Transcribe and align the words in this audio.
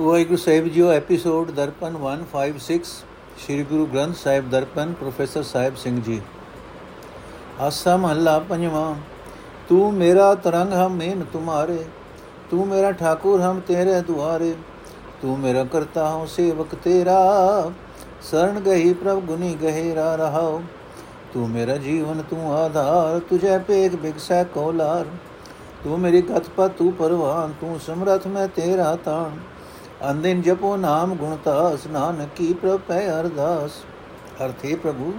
ਵਾਹਿਗੁਰੂ 0.00 0.36
ਸਾਹਿਬ 0.36 0.66
ਜੀਓ, 0.68 0.88
ਐਪੀਸੋਡ 0.92 1.50
ਦਰਪਨ 1.50 1.94
156 1.98 2.88
ਸ੍ਰੀ 3.38 3.62
ਗੁਰੂ 3.62 3.86
ਗ੍ਰੰਥ 3.86 4.16
ਸਾਹਿਬ 4.16 4.50
ਦਰਪਨ, 4.50 4.92
ਪ੍ਰੋਫੈਸਰ 4.92 5.42
ਸਾਹਿਬ 5.42 5.76
ਸਿੰਘ 5.76 6.00
ਜੀ। 6.02 6.20
ਆਸਾ 7.60 7.96
ਮਹੱਲਾ 7.96 8.38
ਪੰਜਵਾਂ, 8.38 8.94
ਤੂੰ 9.68 9.92
ਮੇਰਾ 9.94 10.34
ਤਰੰਗ 10.34 10.72
ਹਮ 10.72 10.96
ਮੇਨ 10.96 11.24
ਤੁਮਾਰੇ, 11.32 11.78
ਤੂੰ 12.50 12.66
ਮੇਰਾ 12.68 12.92
ਠਾਕੁਰ 12.92 13.40
ਹਮ 13.40 13.60
ਤੇਰੇ 13.60 14.00
ਦੁਆਰੇ, 14.02 14.54
ਤੂੰ 15.22 15.38
ਮੇਰਾ 15.38 15.64
ਕਰਤਾ 15.64 16.08
ਹਉ 16.10 16.26
ਸੇਵਕ 16.26 16.74
ਤੇਰਾ 16.74 17.18
ਸਰਣ 18.30 18.60
ਗਹੀ 18.60 18.92
ਪ੍ਰਭ 18.94 19.24
ਗੁਨੀ 19.24 19.54
ਗਹਿਰਾ 19.62 20.14
ਰਹਾਉ, 20.16 20.60
ਤੂੰ 21.34 21.50
ਮੇਰਾ 21.50 21.76
ਜੀਵਨ 21.78 22.22
ਤੂੰ 22.30 22.54
ਆਧਾਰ, 22.54 23.18
ਤੁਝੇ 23.20 23.58
ਪੇਗ 23.58 23.96
ਬਿਗਸੈ 23.96 24.44
ਕੋਲਾਰ, 24.44 25.06
ਤੂੰ 25.84 26.00
ਮੇਰੀ 26.00 26.22
ਕਤਪਾ 26.22 26.68
ਤੂੰ 26.68 26.92
ਪਰਵਾਨ, 26.92 27.52
ਤੂੰ 27.60 27.78
ਸਮਰਥ 27.80 28.26
ਮੈਂ 28.26 28.48
ਤੇਰਾ 28.48 28.96
ਤਾਣ। 29.04 29.38
ਅੰਦਿਨ 30.10 30.42
ਜਪੋ 30.42 30.76
ਨਾਮ 30.76 31.14
ਗੁਣਤਾਸ 31.14 31.86
ਨਾਨਕ 31.86 32.28
ਕੀ 32.36 32.52
ਪ੍ਰਭ 32.52 32.80
ਪੈ 32.80 33.06
ਅਰਦਾਸ। 33.10 33.70
ਅਰਥੇ 34.44 34.74
ਪ੍ਰਭੂ, 34.74 35.12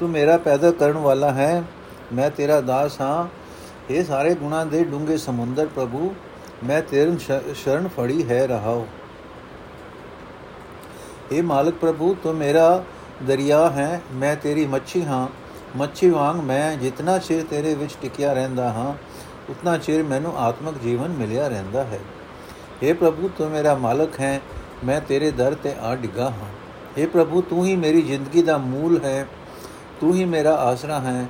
ਤੂੰ 0.00 0.10
ਮੇਰਾ 0.10 0.36
ਪੈਦਾ 0.36 0.70
ਕਰਨ 0.70 0.98
ਵਾਲਾ 0.98 1.32
ਹੈ, 1.32 1.62
ਮੈਂ 2.12 2.30
ਤੇਰਾ 2.30 2.60
ਦਾਸ 2.60 3.00
ਹਾਂ। 3.00 3.26
ਇਹ 3.90 4.04
ਸਾਰੇ 4.04 4.34
ਗੁਣਾ 4.34 4.64
ਦੇ 4.64 4.84
ਡੂੰਗੇ 4.84 5.16
ਸਮੁੰਦਰ 5.16 5.66
ਪ੍ਰਭੂ, 5.66 6.14
ਮੈਂ 6.64 6.82
ਤੇਰਨ 6.82 7.18
ਸ਼ਰਨ 7.54 7.88
ਫੜੀ 7.88 8.28
ਹੈ 8.28 8.46
ਰਹਾਉ। 8.46 8.84
ਇਹ 11.32 11.42
ਮਾਲਕ 11.42 11.74
ਪ੍ਰਭੂ, 11.74 12.16
ਤੂੰ 12.22 12.34
ਮੇਰਾ 12.34 12.84
ਦਰਿਆ 13.22 13.68
ਹੈ, 13.70 14.00
ਮੈਂ 14.12 14.36
ਤੇਰੀ 14.36 14.66
ਮੱਛੀ 14.66 15.04
ਹਾਂ। 15.04 15.28
ਮੱਛੀ 15.76 16.10
ਵਾਂਗ 16.10 16.36
ਮੈਂ 16.36 16.76
ਜਿੰਨਾ 16.76 17.18
ਚਿਰ 17.18 17.44
ਤੇਰੇ 17.50 17.74
ਵਿੱਚ 17.74 17.96
ਟਿਕਿਆ 18.02 18.32
ਰਹਿੰਦਾ 18.32 18.70
ਹਾਂ, 18.72 18.92
ਉਤਨਾ 19.50 19.78
ਚਿਰ 19.78 20.02
ਮੈਨੂੰ 20.02 20.36
ਆਤਮਿਕ 20.38 20.78
ਜੀਵਨ 20.78 21.08
ਮਿਲਿਆ 21.08 21.48
ਰਹਿੰਦਾ 21.48 21.84
ਹੈ। 21.84 22.00
हे 22.81 22.93
ਪ੍ਰਭੂ 22.95 23.29
ਤੂੰ 23.37 23.49
ਮੇਰਾ 23.49 23.73
ਮਾਲਕ 23.77 24.19
ਹੈ 24.19 24.39
ਮੈਂ 24.83 24.99
ਤੇਰੇ 25.01 25.31
ਦਰ 25.31 25.55
ਤੇ 25.63 25.73
ਆ 25.81 25.93
ਡਿੱਗਾ 25.95 26.29
ਹਾਂ 26.29 26.49
हे 26.97 27.07
ਪ੍ਰਭੂ 27.09 27.41
ਤੂੰ 27.41 27.65
ਹੀ 27.65 27.75
ਮੇਰੀ 27.75 28.01
ਜ਼ਿੰਦਗੀ 28.01 28.41
ਦਾ 28.41 28.57
ਮੂਲ 28.57 28.99
ਹੈ 29.03 29.25
ਤੂੰ 30.01 30.13
ਹੀ 30.13 30.25
ਮੇਰਾ 30.25 30.55
ਆਸਰਾ 30.61 30.99
ਹੈ 30.99 31.27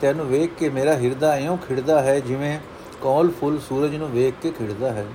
ਤੈਨੂੰ 0.00 0.26
ਵੇਖ 0.26 0.54
ਕੇ 0.58 0.68
ਮੇਰਾ 0.70 0.94
ਹਿਰਦਾ 0.94 1.36
ਇਉਂ 1.36 1.56
ਖਿੜਦਾ 1.58 2.00
ਹੈ 2.02 2.18
ਜਿਵੇਂ 2.20 2.58
ਕੌਲ 3.02 3.30
ਫੁੱਲ 3.30 3.58
ਸੂਰਜ 3.58 3.94
ਨੂੰ 3.96 4.10
ਵੇਖ 4.10 4.34
ਕੇ 4.42 4.50
ਖਿੜਦਾ 4.50 4.92
ਹੈ 4.92 5.06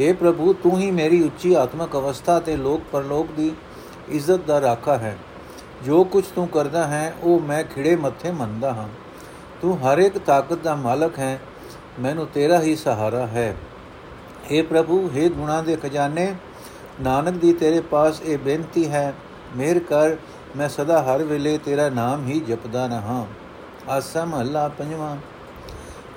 हे 0.00 0.14
ਪ੍ਰਭੂ 0.14 0.52
ਤੂੰ 0.52 0.78
ਹੀ 0.78 0.90
ਮੇਰੀ 0.90 1.22
ਉੱਚੀ 1.22 1.54
ਆਤਮਿਕ 1.54 1.96
ਅਵਸਥਾ 1.96 2.38
ਤੇ 2.40 2.56
ਲੋਕ 2.56 2.82
ਪਰਲੋਕ 2.92 3.30
ਦੀ 3.36 3.52
ਇੱਜ਼ਤ 4.10 4.46
ਦਾ 4.46 4.60
ਰਾਖਾ 4.60 4.96
ਹੈ 4.96 5.16
ਜੋ 5.84 6.02
ਕੁਝ 6.04 6.24
ਤੂੰ 6.26 6.46
ਕਰਦਾ 6.48 6.86
ਹੈ 6.86 7.14
ਉਹ 7.22 7.40
ਮੈਂ 7.40 7.62
ਖਿੜੇ 7.64 7.94
ਮੱਥੇ 7.96 8.30
ਮੰਨਦਾ 8.32 8.72
ਹਾਂ 8.72 8.88
ਤੂੰ 9.62 9.78
ਹਰ 9.78 9.98
ਇੱਕ 9.98 10.18
ਤਾਕਤ 10.18 10.58
ਦਾ 10.58 10.74
ਮਾਲਕ 10.76 11.18
ਹੈ 11.18 11.38
ਮੈਨੂੰ 12.00 12.26
ਤੇਰਾ 12.26 12.60
ਹੀ 12.60 12.74
ਸਹਾਰਾ 12.76 13.26
ਹੈ 13.26 13.54
हे 14.51 14.63
ਪ੍ਰਭੂ 14.63 14.99
हे 15.09 15.29
ਗੁਣਾ 15.29 15.61
ਦੇ 15.61 15.75
ਖਜ਼ਾਨੇ, 15.75 16.33
ਨਾਨਕ 17.01 17.35
ਦੀ 17.35 17.53
ਤੇਰੇ 17.53 17.79
ਪਾਸ 17.81 18.21
ਇਹ 18.21 18.37
ਬੇਨਤੀ 18.37 18.87
ਹੈ, 18.89 19.13
ਮਿਹਰ 19.55 19.79
ਕਰ, 19.79 20.15
ਮੈਂ 20.57 20.69
ਸਦਾ 20.69 21.01
ਹਰ 21.03 21.23
ਵੇਲੇ 21.23 21.57
ਤੇਰਾ 21.57 21.89
ਨਾਮ 21.89 22.25
ਹੀ 22.27 22.39
ਜਪਦਾ 22.39 22.85
ਰਹਾ। 22.87 23.25
ਆਸਾ 23.89 24.25
ਮਹੱਲਾ 24.25 24.67
ਪੰਜਵਾਂ 24.67 25.15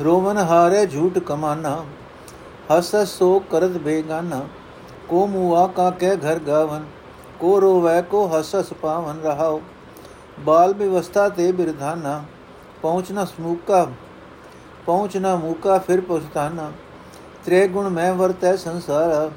ਰੋਮਨ 0.02 0.38
ਹਾਰੇ 0.38 0.84
ਝੂਠ 0.86 1.18
ਕਮਾਨਾ, 1.18 1.84
ਹਸ 2.70 2.94
ਸੋ 3.08 3.38
ਕਰਤ 3.50 3.76
ਬੇਗਾਨਾ, 3.78 4.40
ਕੋ 5.08 5.26
ਮੁਆ 5.26 5.66
ਕਾ 5.66 5.90
ਕਹਿ 5.90 6.16
ਘਰ 6.16 6.38
ਗਾਵਨ, 6.38 6.84
ਕੋ 7.40 7.60
ਰੋਵੈ 7.60 8.00
ਕੋ 8.02 8.26
ਹਸਸ 8.28 8.72
ਪਾਵਨ 8.72 9.20
ਰਹਾਓ 9.20 9.60
ਬਾਲ 10.40 10.74
ਵਿਵਸਥਾ 10.74 11.28
ਤੇ 11.28 11.50
ਬਿਰਧਾਨਾ 11.52 12.22
ਪਹੁੰਚਣਾ 12.82 13.24
ਸਮੂਕਾ 13.24 13.86
ਪਹੁੰਚਣਾ 14.86 15.34
ਮੂਕਾ 15.36 15.78
ਫਿਰ 15.78 16.00
ਪਹੁੰਚਤਾਨਾ 16.00 16.70
ਤ੍ਰੇ 17.46 17.68
ਗੁਣ 17.68 17.88
ਮੈਂ 17.88 18.14
ਵਰਤੈ 18.14 18.56
ਸੰਸਾਰ, 18.56 19.30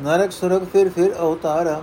ਨਰਕ 0.00 0.32
ਸੁਰਗ 0.32 0.62
ਫਿਰ 0.72 0.88
ਫਿਰ 0.88 1.14
ਅਵਤਾਰ। 1.20 1.82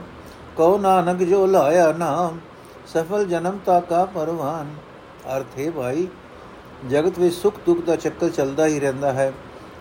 ਕਉ 0.56 0.78
ਨਾਨਕ 0.78 1.18
ਜੋ 1.18 1.46
ਲਾਇਆ 1.46 1.92
ਨਾਮ, 1.92 2.40
ਸਫਲ 2.88 3.26
ਜਨਮ 3.26 3.60
ਤਾ 3.66 3.80
ਕਾ 3.80 4.06
ਪਰਵਾਨ। 4.06 4.76
ਅਰਥ 5.38 5.60
ਹੈ 5.60 5.72
ਭਾਈ, 5.72 6.08
ਜਗਤ 6.90 7.20
ਵਿੱਚ 7.20 7.36
ਸੁਖ 7.36 7.54
ਦੁੱਖ 7.66 7.80
ਦਾ 7.82 7.96
ਚੱਕਰ 7.96 8.30
ਚੱਲਦਾ 8.30 8.66
ਹੀ 8.66 8.80
ਰਹਿੰਦਾ 8.80 9.12
ਹੈ। 9.14 9.34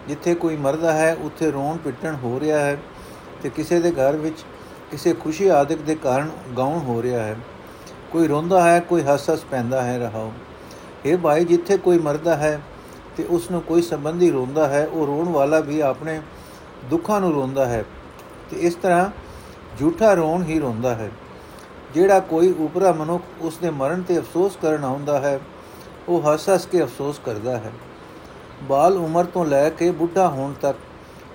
ਜਿੱਥੇ 0.09 0.35
ਕੋਈ 0.35 0.57
ਮਰਦਾ 0.57 0.93
ਹੈ, 0.93 1.17
ਉੱਥੇ 1.23 1.51
ਰੋਣ 1.51 1.77
ਪਿੱਟਣ 1.77 2.15
ਹੋ 2.15 2.41
ਰਿਹਾ 2.41 2.59
ਹੈ 2.59 2.77
ਤੇ 3.43 3.49
ਕਿਸੇ 3.49 3.81
ਦੇ 3.81 3.91
ਘਰ 3.91 4.17
ਵਿੱਚ 4.17 4.45
ਕਿਸੇ 4.91 5.13
ਖੁਸ਼ੀ 5.13 5.49
ਆਦਿਕ 5.49 5.83
ਦੇ 5.83 5.95
ਕਾਰਨ 5.95 6.31
ਗਾਉਣ 6.57 6.79
ਹੋ 6.79 7.03
ਰਿਹਾ 7.03 7.23
ਹੈ। 7.23 7.37
ਕੋਈ 8.13 8.29
ਰੋਂਦਾ 8.29 8.71
ਹੈ, 8.71 8.81
ਕੋਈ 8.81 9.03
ਹੱਸ-ਹੱਸ 9.03 9.41
ਪੈਂਦਾ 9.51 9.83
ਹੈ, 9.83 9.99
ਰਹਾਓ। 9.99 10.33
ਇਹ 11.05 11.19
ਭਾਈ, 11.19 11.45
ਜਿੱਥੇ 11.45 11.77
ਕੋਈ 11.77 11.99
ਮਰਦਾ 11.99 12.37
ਹੈ 12.37 12.61
ਤੇ 13.17 13.25
ਉਸ 13.25 13.51
ਨੂੰ 13.51 13.63
ਕੋਈ 13.63 13.83
ਸੰਬੰਧੀ 13.83 14.31
ਰੋਂਦਾ 14.31 14.69
ਹੈ, 14.69 14.87
ਉਹ 14.87 15.07
ਰੋਣ 15.07 15.29
ਵਾਲਾ 15.29 15.61
ਵੀ 15.61 15.81
ਆਪਣੇ 15.81 16.21
ਦੁੱਖਾਂ 16.85 17.21
ਨੂੰ 17.21 17.33
ਰੋਂਦਾ 17.33 17.67
ਹੈ। 17.67 17.85
ਤੇ 18.51 18.57
ਇਸ 18.57 18.75
ਤਰ੍ਹਾਂ 18.75 19.11
ਝੂਠਾ 19.81 20.15
ਰੋਣ 20.15 20.43
ਹੀ 20.43 20.61
ਰੋਂਦਾ 20.61 20.95
ਹੈ। 20.95 21.11
ਜਿਹੜਾ 21.95 22.21
ਕੋਈ 22.21 22.55
ਉਪਰਾ 22.59 22.93
ਮਨੁੱਖ 22.93 23.25
ਉਸ 23.41 23.59
ਦੇ 23.59 23.71
ਮਰਨ 23.71 24.03
ਤੇ 24.03 24.19
ਅਫਸੋਸ 24.19 24.59
ਕਰਨ 24.63 24.85
ਆਉਂਦਾ 24.85 25.21
ਹੈ, 25.21 25.41
ਉਹ 26.09 26.23
ਹੱਸ-ਹੱਸ 26.23 26.67
ਕੇ 26.67 26.83
ਅਫਸੋਸ 26.83 27.21
ਕਰਦਾ 27.25 27.57
ਹੈ। 27.57 27.73
ਬਾਲ 28.63 28.97
ਉਮਰ 28.97 29.25
ਤੋਂ 29.25 29.45
ਲੈ 29.45 29.71
ਕੇ 29.71 29.91
ਬੁੱਢਾ 29.91 30.29
ਹੋਣ 30.29 30.53
ਤੱਕ 30.53 30.79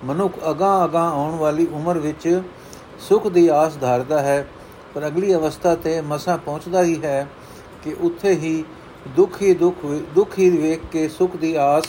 ਮਨੁੱਖ 0.03 0.33
ਅਗਾ 0.51 0.85
ਅਗਾ 0.85 1.09
ਆਉਣ 1.09 1.35
ਵਾਲੀ 1.35 1.67
ਉਮਰ 1.73 1.97
ਵਿੱਚ 1.97 2.41
ਸੁਖ 2.99 3.27
ਦੀ 3.27 3.47
ਆਸ 3.47 3.77
ਧਾਰਦਾ 3.77 4.21
ਹੈ, 4.21 4.47
ਪਰ 4.93 5.07
ਅਗਲੀ 5.07 5.35
ਅਵਸਥਾ 5.35 5.75
ਤੇ 5.75 6.01
ਮਸਾ 6.01 6.37
ਪਹੁੰਚਦਾ 6.37 6.83
ਹੀ 6.83 7.03
ਹੈ 7.03 7.27
ਕਿ 7.83 7.95
ਉੱਥੇ 8.01 8.29
ਹੀ 8.29 8.65
ਦੁੱਖ 9.07 9.41
ਹੀ 9.41 9.53
ਦੁੱਖ 9.53 9.85
ਦੁੱਖ 10.15 10.37
ਹੀ 10.39 10.49
ਵੇਖ 10.49 10.81
ਕੇ 10.91 11.07
ਸੁਖ 11.09 11.35
ਦੀ 11.35 11.55
ਆਸ 11.55 11.83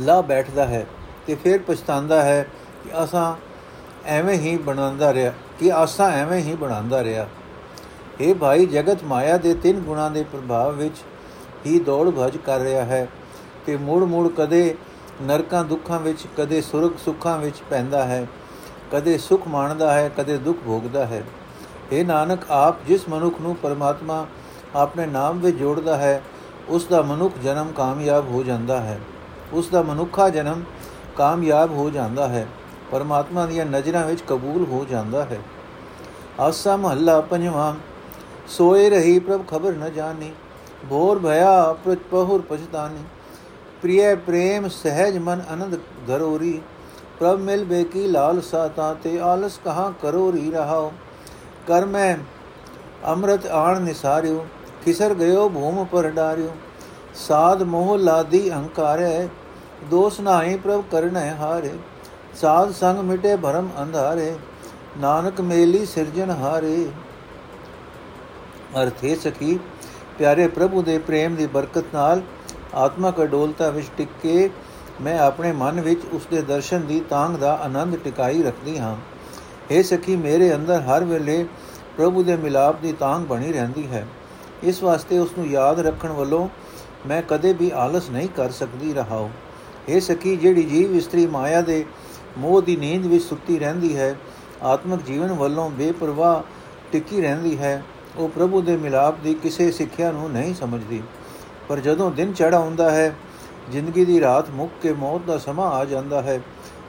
ਲਾ 0.00 0.20
ਬੈਠਦਾ 0.20 0.66
ਹੈ 0.66 0.86
ਤੇ 1.26 1.34
ਫਿਰ 1.34 1.62
ਪਛਤਾਉਂਦਾ 1.62 2.22
ਹੈ 2.22 2.42
ਕਿ 2.84 2.90
ਅਸਾਂ 3.04 3.34
ਐਵੇਂ 4.06 4.38
ਹੀ 4.38 4.56
ਬਣਾਉਂਦਾ 4.56 5.12
ਰਿਹਾ, 5.14 5.32
ਕਿ 5.60 5.72
ਆਸਾਂ 5.72 6.10
ਐਵੇਂ 6.10 6.40
ਹੀ 6.40 6.54
ਬਣਾਉਂਦਾ 6.54 7.02
ਰਿਹਾ। 7.04 7.26
ਇਹ 8.20 8.34
ਭਾਈ, 8.34 8.66
ਜਗਤ 8.66 9.04
ਮਾਇਆ 9.04 9.36
ਦੇ 9.36 9.54
ਤਿੰਨ 9.54 9.80
ਗੁਣਾਂ 9.80 10.10
ਦੇ 10.10 10.22
ਪ੍ਰਭਾਵ 10.22 10.74
ਵਿੱਚ 10.74 11.02
ਹੀ 11.66 11.78
ਦੌੜ 11.80 12.08
ਭਜ 12.10 12.36
ਕਰ 12.36 12.60
ਰਿਹਾ 12.60 12.84
ਹੈ 12.84 13.06
ਤੇ 13.66 13.76
ਮੂੜ 13.76 14.02
ਮੂੜ 14.04 14.28
ਕਦੇ 14.28 14.74
ਨਰਕਾਂ 15.22 15.64
ਦੁੱਖਾਂ 15.64 16.00
ਵਿੱਚ, 16.00 16.26
ਕਦੇ 16.36 16.60
ਸੁਰਗ 16.60 16.96
ਸੁੱਖਾਂ 17.04 17.38
ਵਿੱਚ 17.38 17.62
ਪੈਂਦਾ 17.70 18.04
ਹੈ, 18.04 18.26
ਕਦੇ 18.92 19.18
ਸੁਖ 19.18 19.48
ਮਾਣਦਾ 19.48 19.92
ਹੈ, 19.92 20.08
ਕਦੇ 20.16 20.36
ਦੁੱਖ 20.38 20.58
ਭੋਗਦਾ 20.66 21.06
ਹੈ। 21.06 21.22
ਇਹ 21.92 22.04
ਨਾਨਕ, 22.04 22.40
ਆਪ 22.50 22.76
ਜਿਸ 22.86 23.08
ਮਨੁੱਖ 23.08 23.40
ਨੂੰ 23.40 23.56
ਪਰਮਾਤਮਾ 23.56 24.26
ਆਪਣੇ 24.74 25.06
ਨਾਮ 25.06 25.38
ਵਿੱਚ 25.38 25.56
ਜੋੜਦਾ 25.56 25.96
ਹੈ, 25.96 26.22
ਉਸ 26.68 26.86
ਦਾ 26.86 27.02
ਮਨੁੱਖ 27.02 27.38
ਜਨਮ 27.38 27.72
ਕਾਮਯਾਬ 27.72 28.28
ਹੋ 28.28 28.42
ਜਾਂਦਾ 28.42 28.80
ਹੈ। 28.80 29.00
ਉਸ 29.52 29.68
ਦਾ 29.68 29.82
ਮਨੁੱਖਾ 29.82 30.28
ਜਨਮ 30.28 30.62
ਕਾਮਯਾਬ 31.16 31.70
ਹੋ 31.70 31.90
ਜਾਂਦਾ 31.90 32.28
ਹੈ। 32.28 32.46
ਪਰਮਾਤਮਾ 32.90 33.46
ਦੀਆਂ 33.46 33.66
ਨਜ਼ਰਾਂ 33.66 34.06
ਵਿੱਚ 34.06 34.20
ਕਬੂਲ 34.20 34.64
ਹੋ 34.64 34.86
ਜਾਂਦਾ 34.90 35.24
ਹੈ। 35.24 35.38
ਆਸਾ 36.40 36.76
ਮਹੱਲਾ 36.76 37.20
ਪੰਜਵਾਂ, 37.20 37.74
ਸੋਏ 38.48 38.90
ਰਹੀ 38.90 39.18
ਪ੍ਰਭ 39.18 39.46
ਖਬਰ 39.48 39.72
ਨ 39.72 39.92
ਜਾਣੀ, 39.92 40.32
ਭੋਰ 40.90 41.18
ਭਇਆ 41.18 41.72
ਪ੍ਰਤਪਹੁਰ 41.84 42.40
ਪਛਤਾਨੀ। 42.40 43.04
ਪ੍ਰਿਯ 43.82 44.14
ਪ੍ਰੇਮ 44.14 44.68
ਸਹਿਜ 44.68 45.18
ਮਨ 45.18 45.42
ਆਨੰਦ 45.50 45.78
ਧਰੋਰੀ, 46.06 46.60
ਪ੍ਰਭ 47.20 47.40
ਮਿਲ 47.40 47.64
ਬੇਕੀ 47.64 48.06
ਲਾਲ 48.06 48.40
ਸਾਤਾ 48.40 48.94
ਤੇ 48.94 49.20
ਆਲਸ 49.20 49.60
ਕਹਾ 49.64 49.92
ਕਰੋਰੀ 50.02 50.50
ਰਹਾਓ 50.50 50.92
ਕਰ 51.66 51.84
ਮੈਂ 51.86 52.16
ਅੰਮ੍ਰਿਤ 53.06 53.46
ਆਣ 53.46 53.80
ਨਿਸਾਰਿਓ, 53.80 54.44
ਖਿਸਰ 54.84 55.14
ਗਇਓ 55.14 55.48
ਭੂਮ 55.48 55.84
ਪਰ 55.84 56.10
ਡਾਰਿਓ। 56.10 56.50
ਸਾਧ 57.16 57.62
ਮੋਹ 57.62 57.96
ਲਾਦੀ 57.98 58.48
ਅਹੰਕਾਰੈ 58.50 59.28
ਦੋਸ 59.90 60.20
ਨਾਹੀ 60.20 60.56
ਪ੍ਰਭ 60.56 60.82
ਕਰਨੈ 60.90 61.30
ਹਾਰੇ। 61.34 61.72
ਸਾਧ 62.34 62.72
ਸੰਗ 62.72 62.98
ਮਿਟੇ 63.00 63.36
ਭਰਮ 63.36 63.68
ਅੰਧਾਰੇ, 63.82 64.34
ਨਾਨਕ 64.98 65.40
ਮੇਲੀ 65.40 65.84
ਸਿਰਜਣ 65.86 66.30
ਹਾਰੇ। 66.30 66.86
ਅਰਥੇ 68.82 69.14
ਸਖੀ, 69.14 69.58
ਪਿਆਰੇ 70.18 70.46
ਪ੍ਰਭੂ 70.48 70.82
ਦੇ 70.82 70.98
ਪ੍ਰੇਮ 70.98 71.34
ਦੀ 71.34 71.46
ਬਰਕਤ 71.46 71.94
ਨਾਲ 71.94 72.22
ਆਤਮਕ 72.74 73.22
ਅਡੋਲਤਾ 73.22 73.68
ਵਿੱਚ 73.70 73.88
ਟਿਕ 73.96 74.08
ਕੇ 74.22 74.50
ਮੈਂ 75.02 75.18
ਆਪਣੇ 75.18 75.52
ਮਨ 75.52 75.80
ਵਿੱਚ 75.80 76.04
ਉਸ 76.12 76.26
ਦੇ 76.26 76.40
ਦਰਸ਼ਨ 76.42 76.86
ਦੀ 76.86 77.00
ਤਾਂਗ 77.00 77.36
ਦਾ 77.36 77.52
ਆਨੰਦ 77.62 77.96
ਟਿਕਾਈ 77.96 78.42
ਰੱਖਦੀ 78.42 78.78
ਹਾਂ। 78.78 78.96
हे 79.72 79.82
ਸਖੀ, 79.82 80.16
ਮੇਰੇ 80.16 80.54
ਅੰਦਰ 80.54 80.80
ਹਰ 80.80 81.04
ਵੇਲੇ 81.04 81.44
ਪ੍ਰਭੂ 81.96 82.22
ਦੇ 82.22 82.36
ਮਿਲਾਪ 82.36 82.80
ਦੀ 82.80 82.92
ਤਾਂਗ 82.92 83.22
ਬਣੀ 83.22 83.52
ਰਹਿੰਦੀ 83.52 83.86
ਹੈ। 83.86 84.06
ਇਸ 84.62 84.82
ਵਾਸਤੇ 84.82 85.18
ਉਸ 85.18 85.30
ਨੂੰ 85.38 85.46
ਯਾਦ 85.46 85.80
ਰੱਖਣ 85.80 86.12
ਵੱਲੋਂ 86.12 86.48
ਮੈਂ 87.06 87.22
ਕਦੇ 87.28 87.52
ਵੀ 87.52 87.70
ਆਲਸ 87.74 88.10
ਨਹੀਂ 88.10 88.28
ਕਰ 88.28 88.50
ਸਕਦੀ 88.50 88.92
ਰਹਾਉ 88.94 89.28
हे 89.90 90.00
ਸਖੀ, 90.00 90.36
ਜਿਹੜੀ 90.36 90.62
ਜੀਵ 90.62 90.94
ਇਸਤਰੀ 90.94 91.26
ਮਾਇਆ 91.26 91.60
ਦੇ 91.60 91.84
ਮੋਹ 92.38 92.62
ਦੀ 92.62 92.76
ਨੀਂਦ 92.76 93.06
ਵਿੱਚ 93.06 93.24
ਸੁੱਤੀ 93.24 93.58
ਰਹਿੰਦੀ 93.58 93.96
ਹੈ, 93.96 94.14
ਆਤਮਿਕ 94.62 95.02
ਜੀਵਨ 95.02 95.32
ਵੱਲੋਂ 95.32 95.70
ਬੇਪਰਵਾਹ 95.70 96.42
ਟਿੱਕੀ 96.92 97.20
ਰਹਿੰਦੀ 97.20 97.58
ਹੈ, 97.58 97.82
ਉਹ 98.16 98.28
ਪ੍ਰਭੂ 98.28 98.60
ਦੇ 98.62 98.76
ਮਿਲਾਪ 98.76 99.20
ਦੀ 99.20 99.34
ਕਿਸੇ 99.34 99.70
ਸਿੱਖਿਆ 99.72 100.12
ਨੂੰ 100.12 100.30
ਨਹੀਂ 100.32 100.54
ਸਮਝਦੀ। 100.54 101.02
ਪਰ 101.68 101.80
ਜਦੋਂ 101.80 102.10
ਦਿਨ 102.10 102.32
ਚੜਾ 102.32 102.58
ਹੁੰਦਾ 102.58 102.90
ਹੈ, 102.90 103.14
ਜ਼ਿੰਦਗੀ 103.70 104.04
ਦੀ 104.04 104.20
ਰਾਤ 104.20 104.50
ਮੁੱਕ 104.50 104.72
ਕੇ 104.82 104.92
ਮੌਤ 104.92 105.22
ਦਾ 105.26 105.38
ਸਮਾਂ 105.38 105.70
ਆ 105.70 105.84
ਜਾਂਦਾ 105.84 106.22
ਹੈ, 106.22 106.40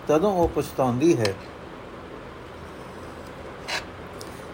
ਤਦੋਂ 0.08 0.34
ਉਹ 0.34 0.50
ਪਛਤਾਉਂਦੀ 0.56 1.18
ਹੈ। 1.18 1.34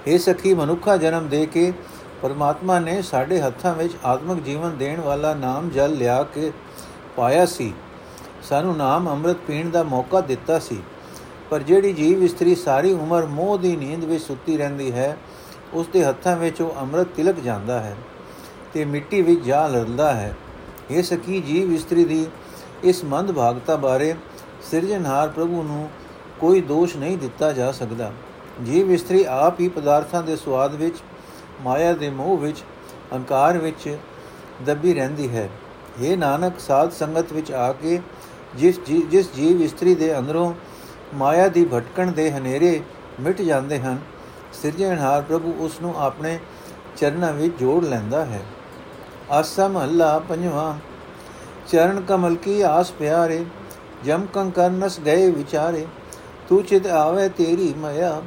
ਇਹ 0.07 0.19
ਸਖੀ 0.19 0.53
ਮਨੁੱਖਾ 0.53 0.97
ਜਨਮ 0.97 1.27
ਦੇ 1.27 1.45
ਕੇ 1.45 1.73
ਪਰਮਾਤਮਾ 2.21 2.79
ਨੇ 2.79 3.01
ਸਾਡੇ 3.01 3.41
ਹੱਥਾਂ 3.41 3.73
ਵਿੱਚ 3.73 3.93
ਆਤਮਿਕ 4.05 4.43
ਜੀਵਨ 4.43 4.77
ਦੇਣ 4.77 5.01
ਵਾਲਾ 5.01 5.33
ਨਾਮ 5.33 5.69
ਜਲ 5.69 5.93
ਲਿਆ 5.93 6.23
ਕੇ 6.23 6.51
ਪਾਇਆ 7.15 7.45
ਸੀ। 7.45 7.73
ਸਾਨੂੰ 8.43 8.77
ਨਾਮ 8.77 9.09
ਅੰਮ੍ਰਿਤ 9.09 9.37
ਪੀਣ 9.47 9.69
ਦਾ 9.69 9.83
ਮੌਕਾ 9.83 10.21
ਦਿੱਤਾ 10.21 10.59
ਸੀ। 10.59 10.81
ਪਰ 11.49 11.59
ਜਿਹੜੀ 11.59 11.93
ਜੀਵ 11.93 12.23
ਇਸਤਰੀ 12.23 12.55
ਸਾਰੀ 12.55 12.93
ਉਮਰ 12.93 13.25
ਮੋਹ 13.25 13.57
ਦੀ 13.57 13.75
ਨੀਂਦ 13.75 14.03
ਵਿੱਚ 14.03 14.23
ਸੁੱਤੀ 14.23 14.57
ਰਹਿੰਦੀ 14.57 14.91
ਹੈ 14.91 15.17
ਉਸ 15.73 15.87
ਦੇ 15.87 16.05
ਹੱਥਾਂ 16.05 16.35
ਵਿੱਚ 16.35 16.61
ਉਹ 16.61 16.81
ਅੰਮ੍ਰਿਤ 16.81 17.07
ਤਿਲਕ 17.07 17.39
ਜਾਂਦਾ 17.39 17.79
ਹੈ 17.79 17.95
ਤੇ 18.73 18.85
ਮਿੱਟੀ 18.85 19.21
ਵਿੱਚ 19.21 19.41
ਜਾ 19.41 19.67
ਲੜਦਾ 19.67 20.13
ਹੈ। 20.13 20.35
ਇਹ 20.91 21.03
ਸਕੀ 21.03 21.41
ਜੀਵ 21.41 21.73
ਇਸਤਰੀ 21.73 22.05
ਦੀ 22.05 22.27
ਇਸ 22.83 23.03
ਮੰਦ 23.03 23.31
ਭਾਗਤਾ 23.31 23.75
ਬਾਰੇ 23.75 24.15
ਸਿਰਜਣਹਾਰ 24.71 25.29
ਪ੍ਰਭੂ 25.29 25.63
ਨੂੰ 25.63 25.89
ਕੋਈ 26.39 26.61
ਦੋਸ਼ 26.61 26.97
ਨਹੀਂ 26.97 27.17
ਦਿੱਤਾ 27.17 27.51
ਜਾ 27.51 27.71
ਸਕਦਾ। 27.71 28.11
ਜੀਵ 28.61 28.91
ਇਸਤਰੀ 28.91 29.23
ਆਪ 29.23 29.59
ਹੀ 29.59 29.67
ਪਦਾਰਥਾਂ 29.67 30.21
ਦੇ 30.23 30.35
ਸਵਾਦ 30.35 30.75
ਵਿੱਚ, 30.75 30.95
ਮਾਇਆ 31.61 31.93
ਦੇ 31.93 32.09
ਮੋਹ 32.09 32.37
ਵਿੱਚ 32.37 32.63
ਹੰਕਾਰ 33.13 33.57
ਵਿੱਚ 33.57 33.97
ਦੱਬੀ 34.65 34.93
ਰਹਿੰਦੀ 34.93 35.29
ਹੈ। 35.29 35.49
ਇਹ 36.01 36.17
ਨਾਨਕ, 36.17 36.59
ਸਾਧ 36.59 36.91
ਸੰਗਤ 36.91 37.33
ਵਿੱਚ 37.33 37.51
ਆ 37.51 37.71
ਕੇ 37.73 37.99
ਜਿਸ 38.55 38.79
ਜਿਸ 39.09 39.33
ਜੀਵ 39.35 39.61
ਇਸਤਰੀ 39.61 39.95
ਦੇ 39.95 40.17
ਅੰਦਰੋਂ 40.17 40.53
ਮਾਇਆ 41.13 41.47
ਦੀ 41.47 41.65
ਭਟਕਣ 41.65 42.11
ਦੇ 42.11 42.31
ਹਨੇਰੇ 42.31 42.81
ਮਿਟ 43.19 43.41
ਜਾਂਦੇ 43.41 43.79
ਹਨ 43.79 43.97
ਸਿਰਜਣਹਾਰ 44.53 45.21
ਪ੍ਰਭੂ 45.21 45.53
ਉਸ 45.59 45.81
ਨੂੰ 45.81 45.93
ਆਪਣੇ 45.97 46.37
ਚਰਨਾਂ 46.97 47.31
ਵਿੱਚ 47.33 47.59
ਜੋੜ 47.59 47.83
ਲੈਂਦਾ 47.85 48.23
ਹੈ। 48.25 48.41
ਆਸਾ 49.31 49.67
ਮਹੱਲਾ 49.67 50.17
ਪੰਜਵਾਂ, 50.19 50.75
ਚਰਨ 51.71 52.01
ਕਮਲ 52.01 52.35
ਕੀ 52.35 52.61
ਆਸ 52.61 52.91
ਪਿਆਰੇ, 52.91 53.43
ਜਮ 54.05 54.25
ਕੰਕਰ 54.25 54.69
ਨਸ 54.69 54.99
ਗਏ 54.99 55.29
ਵਿਚਾਰੇ, 55.31 55.85
ਤੂੰ 56.49 56.63
ਚਿਤ 56.63 56.87
ਆਵੇ 56.87 57.27
ਤੇਰੀ 57.29 57.73
ਮਾਇਆ। 57.77 58.21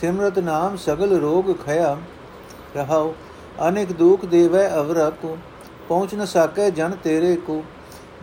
ਸਿਮਰਤ 0.00 0.38
ਨਾਮ 0.38 0.76
ਸਗਲ 0.76 1.18
ਰੋਗ 1.20 1.52
ਖਇਆ। 1.66 1.96
ਰਹਾਉ, 2.76 3.12
ਅਨੇਕ 3.68 3.92
ਦੁਖ 3.92 4.24
ਦੇਵੇ 4.24 4.66
ਅਵਰਾ 4.74 5.08
ਕੋ 5.10 5.36
ਪਹੁੰਚ 5.88 6.14
ਨ 6.14 6.24
ਸਕੇ 6.24 6.70
ਜਨ 6.70 6.96
ਤੇਰੇ 7.04 7.34
ਕੋ। 7.36 7.62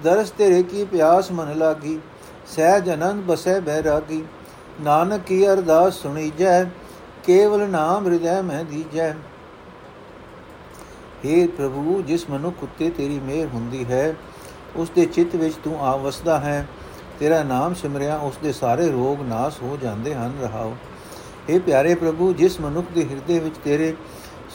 ਦਰਸ 0.04 0.30
ਤੇਰੇ 0.30 0.62
ਕੀ 0.64 0.84
ਪਿਆਸ 0.86 1.32
ਮਨ 1.32 1.58
ਲਾਗੀ, 1.58 2.00
ਸਹਿਜ 2.48 2.90
ਅਨੰਦ 2.94 3.24
ਬਸੈ 3.24 3.60
ਬੈਰਾਗੀ 3.60 4.24
ਨਾਨਕ 4.82 5.22
ਕੀ 5.22 5.48
ਅਰਦਾਸ 5.48 6.02
ਸੁਣੀ 6.02 6.32
ਜੈ 6.38 6.64
ਕੇਵਲ 7.24 7.68
ਨਾਮ 7.70 8.08
ਹਿਰਦੈ 8.08 8.42
ਮੈਂ 8.42 8.64
ਦੀਜੈ। 8.64 9.12
हे 11.26 11.48
ਪ੍ਰਭੂ, 11.48 12.02
ਜਿਸ 12.02 12.30
ਮਨੁੱਖ 12.30 12.64
ਉਤੇ 12.64 12.90
ਤੇਰੀ 12.90 13.20
ਮਿਹਰ 13.20 13.48
ਹੁੰਦੀ 13.54 13.86
ਹੈ, 13.86 14.16
ਉਸ 14.76 14.90
ਦੇ 14.90 15.06
ਚਿੱਤ 15.06 15.36
ਵਿੱਚ 15.36 15.56
ਤੂੰ 15.64 15.80
ਆ 15.82 15.96
ਵਸਦਾ 15.96 16.40
ਹੈ। 16.40 16.66
ਤੇਰਾ 17.20 17.44
ਨਾਮ 17.44 17.74
ਸਿਮਰਿਆ, 17.74 18.18
ਉਸ 18.18 18.38
ਦੇ 18.44 18.52
ਸਾਰੇ 18.54 18.90
ਰੋਗ 18.90 19.22
ਨਾਸ 19.22 19.62
ਹੋ 19.62 19.78
ਜਾਂਦੇ 19.84 20.16
ਹਨ। 20.16 20.34
ਰਹਾਓ 20.42 20.76
हे 21.49 21.61
ਪਿਆਰੇ 21.61 21.95
ਪ੍ਰਭੂ 21.95 22.33
ਜਿਸ 22.33 22.61
ਮਨੁੱਖ 22.61 22.91
ਦੇ 22.93 23.05
ਹਿਰਦੇ 23.05 23.39
ਵਿੱਚ 23.39 23.55
ਤੇਰੇ 23.65 23.95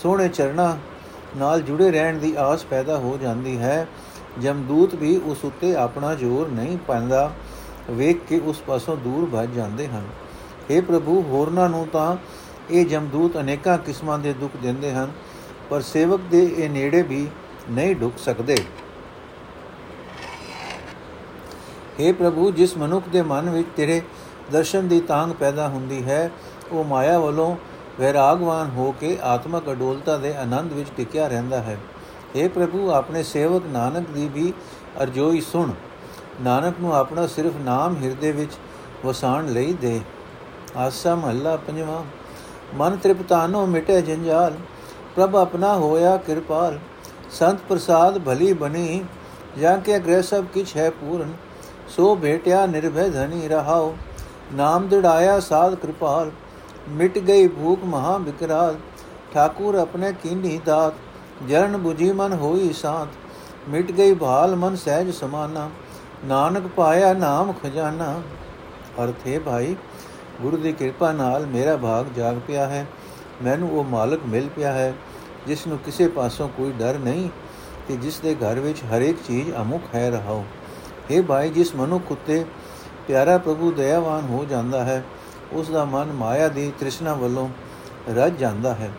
ਸੋਹਣੇ 0.02 0.28
ਚਰਣਾ 0.30 0.78
ਨਾਲ 1.38 1.62
ਜੁੜੇ 1.62 1.90
ਰਹਿਣ 1.92 2.20
ਦੀ 2.20 2.34
ਆਸ 2.40 2.64
ਪੈਦਾ 2.66 2.98
ਹੋ 2.98 3.18
ਜਾਂਦੀ 3.18 3.58
ਹੈ 3.58 3.88
ਜਮਦੂਤ 4.40 4.96
ਵੀ 4.96 5.16
ਉਸ 5.26 5.44
ਉੱਤੇ 5.46 5.76
ਆਪਣਾ 5.76 6.14
ਜ਼ੋਰ 6.16 6.50
ਨਹੀਂ 6.50 6.78
ਪਾਉਂਦਾ 6.78 7.32
ਵੇਖ 7.90 8.20
ਕੇ 8.30 8.40
ਉਸ 8.46 8.62
ਪਾਸੋਂ 8.62 8.96
ਦੂਰ 8.98 9.26
ਭੱਜ 9.30 9.56
ਜਾਂਦੇ 9.56 9.88
ਹਨ 9.88 10.08
हे 10.72 10.82
ਪ੍ਰਭੂ 10.82 11.22
ਹੋਰਨਾਂ 11.24 11.70
ਨੂੰ 11.70 11.86
ਤਾਂ 11.88 12.16
ਇਹ 12.70 12.86
ਜਮਦੂਤ 12.86 13.38
ਅਨੇਕਾਂ 13.38 13.78
ਕਿਸਮਾਂ 13.78 14.18
ਦੇ 14.20 14.34
ਦੁੱਖ 14.34 14.58
ਦਿੰਦੇ 14.58 14.94
ਹਨ 14.94 15.12
ਪਰ 15.70 15.82
ਸੇਵਕ 15.84 16.22
ਦੇ 16.32 16.44
ਇਹ 16.48 16.70
ਨੇੜੇ 16.70 17.02
ਵੀ 17.02 17.28
ਨਹੀਂ 17.70 17.96
ਢੁਕ 17.96 18.18
ਸਕਦੇ 18.18 18.56
हे 22.00 22.14
ਪ੍ਰਭੂ 22.14 22.50
ਜਿਸ 22.52 22.78
ਮਨੁੱਖ 22.78 23.08
ਦੇ 23.10 23.22
ਮਨ 23.24 23.50
ਵਿੱਚ 23.50 23.68
ਤੇਰੇ 23.76 24.02
ਦਰਸ਼ਨ 24.52 24.88
ਦੀ 24.88 25.00
ਤਾਂਗ 25.02 25.32
ਪੈਦਾ 25.34 25.68
ਹੁੰਦੀ 25.68 26.04
ਹੈ 26.04 26.30
ਉਹ 26.73 26.85
ਮਾਇਆ 26.85 27.19
ਵੱਲੋਂ 27.19 27.57
ਵੈਰਾਗਵਾਨ 28.01 28.71
ਹੋ 28.71 28.95
ਕੇ 29.01 29.19
ਆਤਮਕ 29.23 29.71
ਅਡੋਲਤਾ 29.71 30.17
ਦੇ 30.17 30.37
ਆਨੰਦ 30.37 30.73
ਵਿੱਚ 30.73 30.89
ਟਿਕਿਆ 30.97 31.29
ਰਹਿੰਦਾ 31.29 31.59
ਹੈ। 31.59 31.79
हे 32.37 32.51
ਪ੍ਰਭੂ, 32.51 32.91
ਆਪਣੇ 32.91 33.23
ਸੇਵਕ 33.23 33.63
ਨਾਨਕ 33.67 34.09
ਦੀ 34.09 34.29
ਵੀ 34.29 34.53
ਅਰਜ਼ੋਈ 35.03 35.41
ਸੁਣ। 35.41 35.73
ਨਾਨਕ 36.41 36.75
ਨੂੰ 36.81 36.97
ਆਪਣਾ 36.97 37.27
ਸਿਰਫ 37.27 37.53
ਨਾਮ 37.61 37.97
ਹਿਰਦੇ 38.03 38.33
ਵਿੱਚ 38.33 38.53
ਵਸਾਣ 39.05 39.47
ਲਈ 39.47 39.73
ਦੇ। 39.73 40.01
ਆਸਾ 40.77 41.15
ਮਹੱਲਾ 41.15 41.57
ਪੰਜਵਾਂ। 41.57 42.03
ਮਨ 42.75 42.97
ਤ੍ਰਿਪਤਾਨੋ 42.97 43.67
ਮਿਟੇ 43.67 44.03
ਜੰਜਾਲ। 44.03 44.53
ਪ੍ਰਭ 45.17 45.37
ਆਪਣਾ 45.37 45.75
ਹੋਇਆ 45.75 46.17
ਕਿਰਪਾਲ। 46.17 46.79
ਸੰਤ 47.31 47.59
ਪ੍ਰਸਾਦ 47.69 48.19
ਭਲੀ 48.19 48.53
ਬਣੀ। 48.53 49.05
ਜਾਂ 49.59 49.79
ਕੇ 49.79 49.97
ਅਗ੍ਰਹਿ 49.97 50.23
ਸਭ 50.23 50.45
ਕਿਛ 50.45 50.77
ਹੈ 50.77 50.91
ਪੂਰਨ। 50.91 51.33
ਸੋ 51.89 52.17
ਭੇਟਿਆ 52.17 52.67
ਨਿਰਭੈ 52.67 53.09
ਧਨੀ 53.09 53.49
ਰਹਾਓ 53.49 53.97
ਨਾਮ 54.53 54.89
ਦਿੜਾਇਆ 54.89 55.41
ਸਾਧ 55.41 55.75
ਕਿਰਪਾਲ। 55.75 56.31
ਮਿਟ 56.91 57.19
ਗਈ 57.19 57.47
ਭੂਖ 57.49 57.85
ਮਹਾ 57.85 58.17
ਬਿਕਰਾਲ, 58.19 58.77
ਠਾਕੁਰ 59.35 59.75
ਆਪਣੇ 59.75 60.13
ਕੀਨੀ 60.13 60.61
ਦਾਤ, 60.67 60.95
ਜਰਨ 61.49 61.77
부ਜੀ 61.79 62.11
ਮਨ 62.13 62.33
ਹੋਈ 62.33 62.73
ਸਾਥ 62.73 63.69
ਮਿਟ 63.69 63.93
ਗਈ 63.93 64.15
ਭਾਲ 64.15 64.57
ਮਨ 64.57 64.77
ਸਹਿਜ 64.77 65.11
ਸਮਾਨਾ, 65.11 65.69
ਨਾਨਕ 66.25 66.67
ਪਾਇਆ 66.67 67.13
ਨਾਮ 67.15 67.53
ਖਜ਼ਾਨਾ। 67.53 68.15
ਅਰਥੇ 69.03 69.39
ਭਾਈ, 69.39 69.77
ਗੁਰੂ 70.43 70.57
ਦੀ 70.57 70.73
ਕਿਰਪਾ 70.73 71.13
ਨਾਲ 71.13 71.47
ਮੇਰਾ 71.47 71.77
ਭਾਗ 71.77 72.07
ਜਾਗ 72.17 72.39
ਪਿਆ 72.47 72.67
ਹੈ, 72.67 72.87
ਮੈਨੂੰ 73.43 73.71
ਉਹ 73.71 73.85
ਮਾਲਕ 73.85 74.27
ਮਿਲ 74.27 74.49
ਪਿਆ 74.49 74.73
ਹੈ, 74.73 74.93
ਜਿਸ 75.47 75.67
ਨੂੰ 75.67 75.79
ਕਿਸੇ 75.79 76.09
ਪਾਸੋਂ 76.09 76.49
ਕੋਈ 76.49 76.73
ਡਰ 76.73 76.99
ਨਹੀਂ 76.99 77.29
ਤੇ 77.89 77.97
ਜਿਸ 77.97 78.19
ਦੇ 78.21 78.35
ਘਰ 78.35 78.61
ਵਿੱਚ 78.61 78.83
ਹਰੇਕ 78.87 79.17
ਚੀਜ਼ 79.27 79.51
ਅਮੁਖ 79.61 79.95
ਹੈ 79.95 80.09
ਰਹਾਓ 80.11 80.45
हे 81.11 81.23
ਭਾਈ, 81.23 81.49
ਜਿਸ 81.51 81.75
ਮਨੁੱਖ 81.75 82.13
ਉਤੇ 82.13 82.45
ਪਿਆਰਾ 83.07 83.39
ਪ੍ਰਭੂ 83.39 83.71
ਦਇਆਵਾਨ 83.73 84.27
ਹੋ 84.27 84.45
ਜਾਂਦਾ 84.45 84.85
ਹੈ 84.85 85.03
ਉਸ 85.53 85.71
ਦਾ 85.71 85.85
ਮਨ 85.85 86.13
ਮਾਇਆ 86.13 86.49
ਦੀ 86.49 86.73
ਤ੍ਰਿਸ਼ਨਾ 86.81 87.15
ਵੱਲੋਂ 87.15 87.49
ਰੱਜ 88.15 88.37
ਜਾਂਦਾ 88.37 88.75
ਹੈ। 88.75 88.91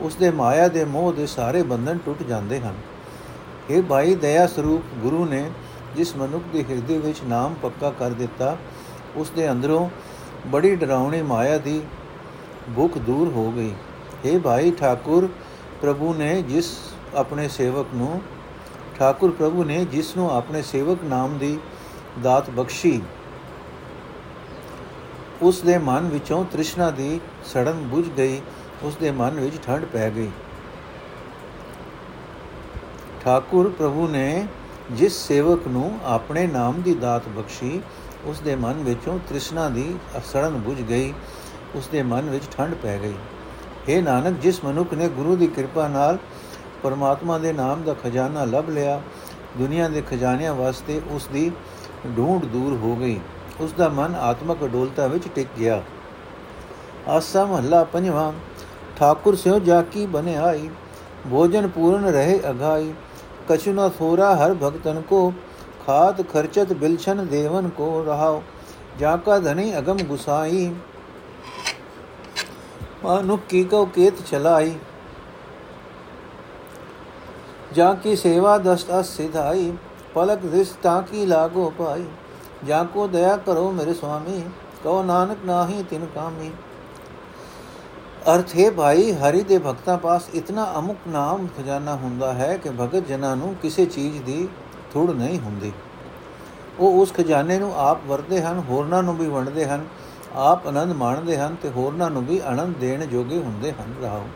ਉਸ 0.00 0.14
ਦੇ 0.14 0.30
ਮਾਇਆ 0.30 0.68
ਦੇ 0.68 0.84
ਮੋਹ 0.84 1.12
ਦੇ 1.12 1.26
ਸਾਰੇ 1.26 1.62
ਬੰਧਨ 1.62 1.98
ਟੁੱਟ 1.98 2.22
ਜਾਂਦੇ 2.22 2.60
ਹਨ। 2.60 2.74
ਇਹ 3.70 3.82
ਭਾਈ 3.82 4.14
ਦਇਆ 4.14 4.46
ਸਰੂਪ 4.46 4.82
ਗੁਰੂ 4.98 5.24
ਨੇ 5.24 5.50
ਜਿਸ 5.96 6.16
ਮਨੁੱਖ 6.16 6.44
ਦੇ 6.52 6.64
ਹਿਰਦੇ 6.70 6.98
ਵਿੱਚ 6.98 7.22
ਨਾਮ 7.24 7.54
ਪੱਕਾ 7.62 7.90
ਕਰ 7.90 8.10
ਦਿੱਤਾ 8.10 8.56
ਉਸ 9.16 9.30
ਦੇ 9.30 9.50
ਅੰਦਰੋਂ 9.50 9.88
ਬੜੀ 10.46 10.74
ਡਰਾਉਣੀ 10.76 11.22
ਮਾਇਆ 11.22 11.58
ਦੀ 11.58 11.80
ਭੁੱਖ 12.76 12.98
ਦੂਰ 12.98 13.28
ਹੋ 13.28 13.50
ਗਈ। 13.50 13.72
ਇਹ 14.24 14.38
ਭਾਈ 14.40 14.70
ਠਾਕੁਰ 14.70 15.28
ਪ੍ਰਭੂ 15.82 16.14
ਨੇ 16.14 16.42
ਜਿਸ 16.42 16.76
ਆਪਣੇ 17.14 17.48
ਸੇਵਕ 17.48 17.86
ਨੂੰ, 17.94 18.20
ਠਾਕੁਰ 18.98 19.30
ਪ੍ਰਭੂ 19.30 19.64
ਨੇ 19.64 19.84
ਜਿਸ 19.84 20.16
ਨੂੰ 20.16 20.30
ਆਪਣੇ 20.30 20.62
ਸੇਵਕ 20.62 20.98
ਨਾਮ 21.04 21.38
ਦੀ 21.38 21.58
ਦਾਤ 22.22 22.50
ਬਖਸ਼ੀ 22.50 23.00
ਉਸ 25.44 25.60
ਦੇ 25.60 25.76
ਮਨ 25.78 26.08
ਵਿੱਚੋਂ 26.08 26.44
ਤ੍ਰਿਸ਼ਨਾ 26.44 26.90
ਦੀ 26.90 27.20
ਸੜਨ 27.44 27.82
ਬੁਝ 27.84 28.08
ਗਈ 28.08 28.40
ਉਸ 28.82 28.96
ਦੇ 28.96 29.10
ਮਨ 29.10 29.40
ਵਿੱਚ 29.40 29.56
ਠੰਡ 29.66 29.84
ਪੈ 29.84 30.08
ਗਈ। 30.10 30.30
ਠਾਕੁਰ 33.24 33.68
ਪ੍ਰਭੂ 33.78 34.06
ਨੇ 34.08 34.46
ਜਿਸ 34.92 35.16
ਸੇਵਕ 35.18 35.66
ਨੂੰ 35.68 35.98
ਆਪਣੇ 36.04 36.46
ਨਾਮ 36.46 36.80
ਦੀ 36.82 36.94
ਦਾਤ 36.94 37.28
ਬਖਸ਼ੀ 37.28 37.80
ਉਸ 38.24 38.40
ਦੇ 38.40 38.56
ਮਨ 38.56 38.82
ਵਿੱਚੋਂ 38.82 39.18
ਤ੍ਰਿਸ਼ਨਾ 39.28 39.68
ਦੀ 39.68 39.94
ਸੜਨ 40.24 40.58
ਬੁਝ 40.58 40.80
ਗਈ 40.82 41.12
ਉਸ 41.74 41.88
ਦੇ 41.88 42.02
ਮਨ 42.02 42.30
ਵਿੱਚ 42.30 42.44
ਠੰਡ 42.56 42.74
ਪੈ 42.74 42.98
ਗਈ। 42.98 43.14
हे 43.88 44.02
ਨਾਨਕ, 44.02 44.40
ਜਿਸ 44.40 44.64
ਮਨੁੱਖ 44.64 44.94
ਨੇ 44.94 45.08
ਗੁਰੂ 45.08 45.36
ਦੀ 45.36 45.46
ਕਿਰਪਾ 45.46 45.88
ਨਾਲ 45.88 46.18
ਪਰਮਾਤਮਾ 46.82 47.38
ਦੇ 47.38 47.52
ਨਾਮ 47.52 47.82
ਦਾ 47.82 47.94
ਖਜ਼ਾਨਾ 47.94 48.44
ਲੱਭ 48.44 48.68
ਲਿਆ, 48.70 49.00
ਦੁਨੀਆ 49.58 49.88
ਦੇ 49.88 50.02
ਖਜ਼ਾਨਿਆਂ 50.10 50.54
ਵਾਸਤੇ 50.54 51.00
ਉਸ 51.10 51.28
ਦੀ 51.32 51.50
ਢੂੰਡ 52.16 52.44
ਦੂਰ 52.44 52.76
ਹੋ 52.76 52.96
ਗਈ। 52.96 53.20
ਉਸ 53.60 53.72
ਦਾ 53.72 53.88
ਮਨ 53.88 54.14
ਆਤਮਕ 54.14 54.64
ਅਡੋਲਤਾ 54.64 55.06
ਵਿੱਚ 55.06 55.28
ਟਿਕ 55.34 55.48
ਗਿਆ। 55.58 55.82
ਆਸਾ 57.08 57.44
ਮਹੱਲਾ 57.44 57.82
ਪੰਜਵਾਂ, 57.84 58.32
ਠਾਕੁਰ 58.96 59.36
ਸਿਓ 59.36 59.58
ਜਾਕੀ 59.58 60.06
ਬਨਿਆਈ 60.06 60.68
ਭੋਜਨ 61.30 61.68
ਪੂਰਨ 61.68 62.04
ਰਹੇ 62.04 62.40
ਅਗਾਈ। 62.50 62.92
ਕਛੁ 63.48 63.72
ਨ 63.72 63.88
ਥੋਰਾ 63.88 64.34
ਹਰ 64.36 64.54
ਭਗਤਨ 64.54 65.00
ਕੋ 65.00 65.32
ਖਾਤ 65.86 66.20
ਖਰਚਤ 66.32 66.72
ਬਿਲਛਨ 66.72 67.26
ਦੇਵਨ 67.26 67.68
ਕੋ 67.68 68.04
ਰਹਾਓ 68.04 68.42
ਜਾ 68.98 69.16
ਕਾ 69.16 69.38
ਧਨੀ 69.38 69.78
ਅਗਮ 69.78 69.96
ਗੁਸਾਈ। 69.96 70.74
ਮਾਨੁ 73.04 73.36
ਕੀ 73.48 73.62
ਕੋ 73.64 73.84
ਕੇਤ 73.84 74.22
ਚਲਾਈ। 74.30 74.74
ਜਾ 77.72 77.92
ਕੀ 77.94 78.16
ਸੇਵਾ 78.16 78.58
ਦਸਤ 78.58 79.04
ਸਿਧਾਈ। 79.04 79.72
ਪਲਕ 80.14 80.46
ਦਿਸ 80.46 80.68
ਤਾਂ 80.82 81.00
ਕੀ 81.02 81.26
ਲਾਗੋ 81.26 81.72
ਪਾਈ। 81.78 82.04
ਜਾ 82.66 82.84
ਕੋ 82.84 83.06
ਦਇਆ 83.06 83.36
ਕਰੋ 83.36 83.70
ਮੇਰੇ 83.70 83.94
ਸੁਆਮੀ, 83.94 84.44
ਕਹੋ 84.84 85.02
ਨਾਨਕ 85.02 85.38
ਨਾਹੀ 85.46 85.82
ਤਿਨ 85.82 86.06
ਕਾਮੀ। 86.14 86.50
ਅਰਥ 88.34 88.56
ਹੈ 88.56 88.70
ਭਾਈ, 88.70 89.12
ਹਰੀ 89.12 89.42
ਦੇ 89.42 89.58
ਭਗਤਾਂ 89.58 89.98
ਪਾਸ 89.98 90.28
ਇਤਨਾ 90.34 90.72
ਅਮੁਕ 90.78 90.96
ਨਾਮ 91.08 91.48
ਖਜ਼ਾਨਾ 91.58 91.94
ਹੁੰਦਾ 91.94 92.32
ਹੈ 92.32 92.56
ਕਿ 92.56 92.70
ਭਗਤ 92.70 93.06
ਜਨਾਂ 93.06 93.36
ਨੂੰ 93.36 93.54
ਕਿਸੇ 93.62 93.86
ਚੀਜ਼ 93.86 94.22
ਦੀ 94.22 94.48
ਥੁੜ 94.92 95.10
ਨਹੀਂ 95.10 95.38
ਹੁੰਦੀ। 95.38 95.72
ਉਹ 96.78 97.02
ਉਸ 97.02 97.12
ਖਜ਼ਾਨੇ 97.14 97.58
ਨੂੰ 97.58 97.72
ਆਪ 97.76 97.98
ਵਰਦੇ 98.06 98.42
ਹਨ, 98.42 98.62
ਹੋਰਨਾਂ 98.68 99.02
ਨੂੰ 99.02 99.16
ਵੀ 99.16 99.26
ਵੰਡਦੇ 99.26 99.66
ਹਨ, 99.66 99.84
ਆਪ 100.34 100.66
ਆਨੰਦ 100.66 100.92
ਮਾਣਦੇ 100.92 101.36
ਹਨ 101.36 101.56
ਤੇ 101.62 101.68
ਹੋਰਨਾਂ 101.68 102.10
ਨੂੰ 102.10 102.24
ਵੀ 102.26 102.40
ਆਨੰਦ 102.44 102.76
ਦੇਣ 102.76 103.06
ਜੋਗੇ 103.06 103.38
ਹੁੰਦੇ 103.38 103.72
ਹਨ। 103.72 103.94
ਰਾਹੋ। 104.02 104.28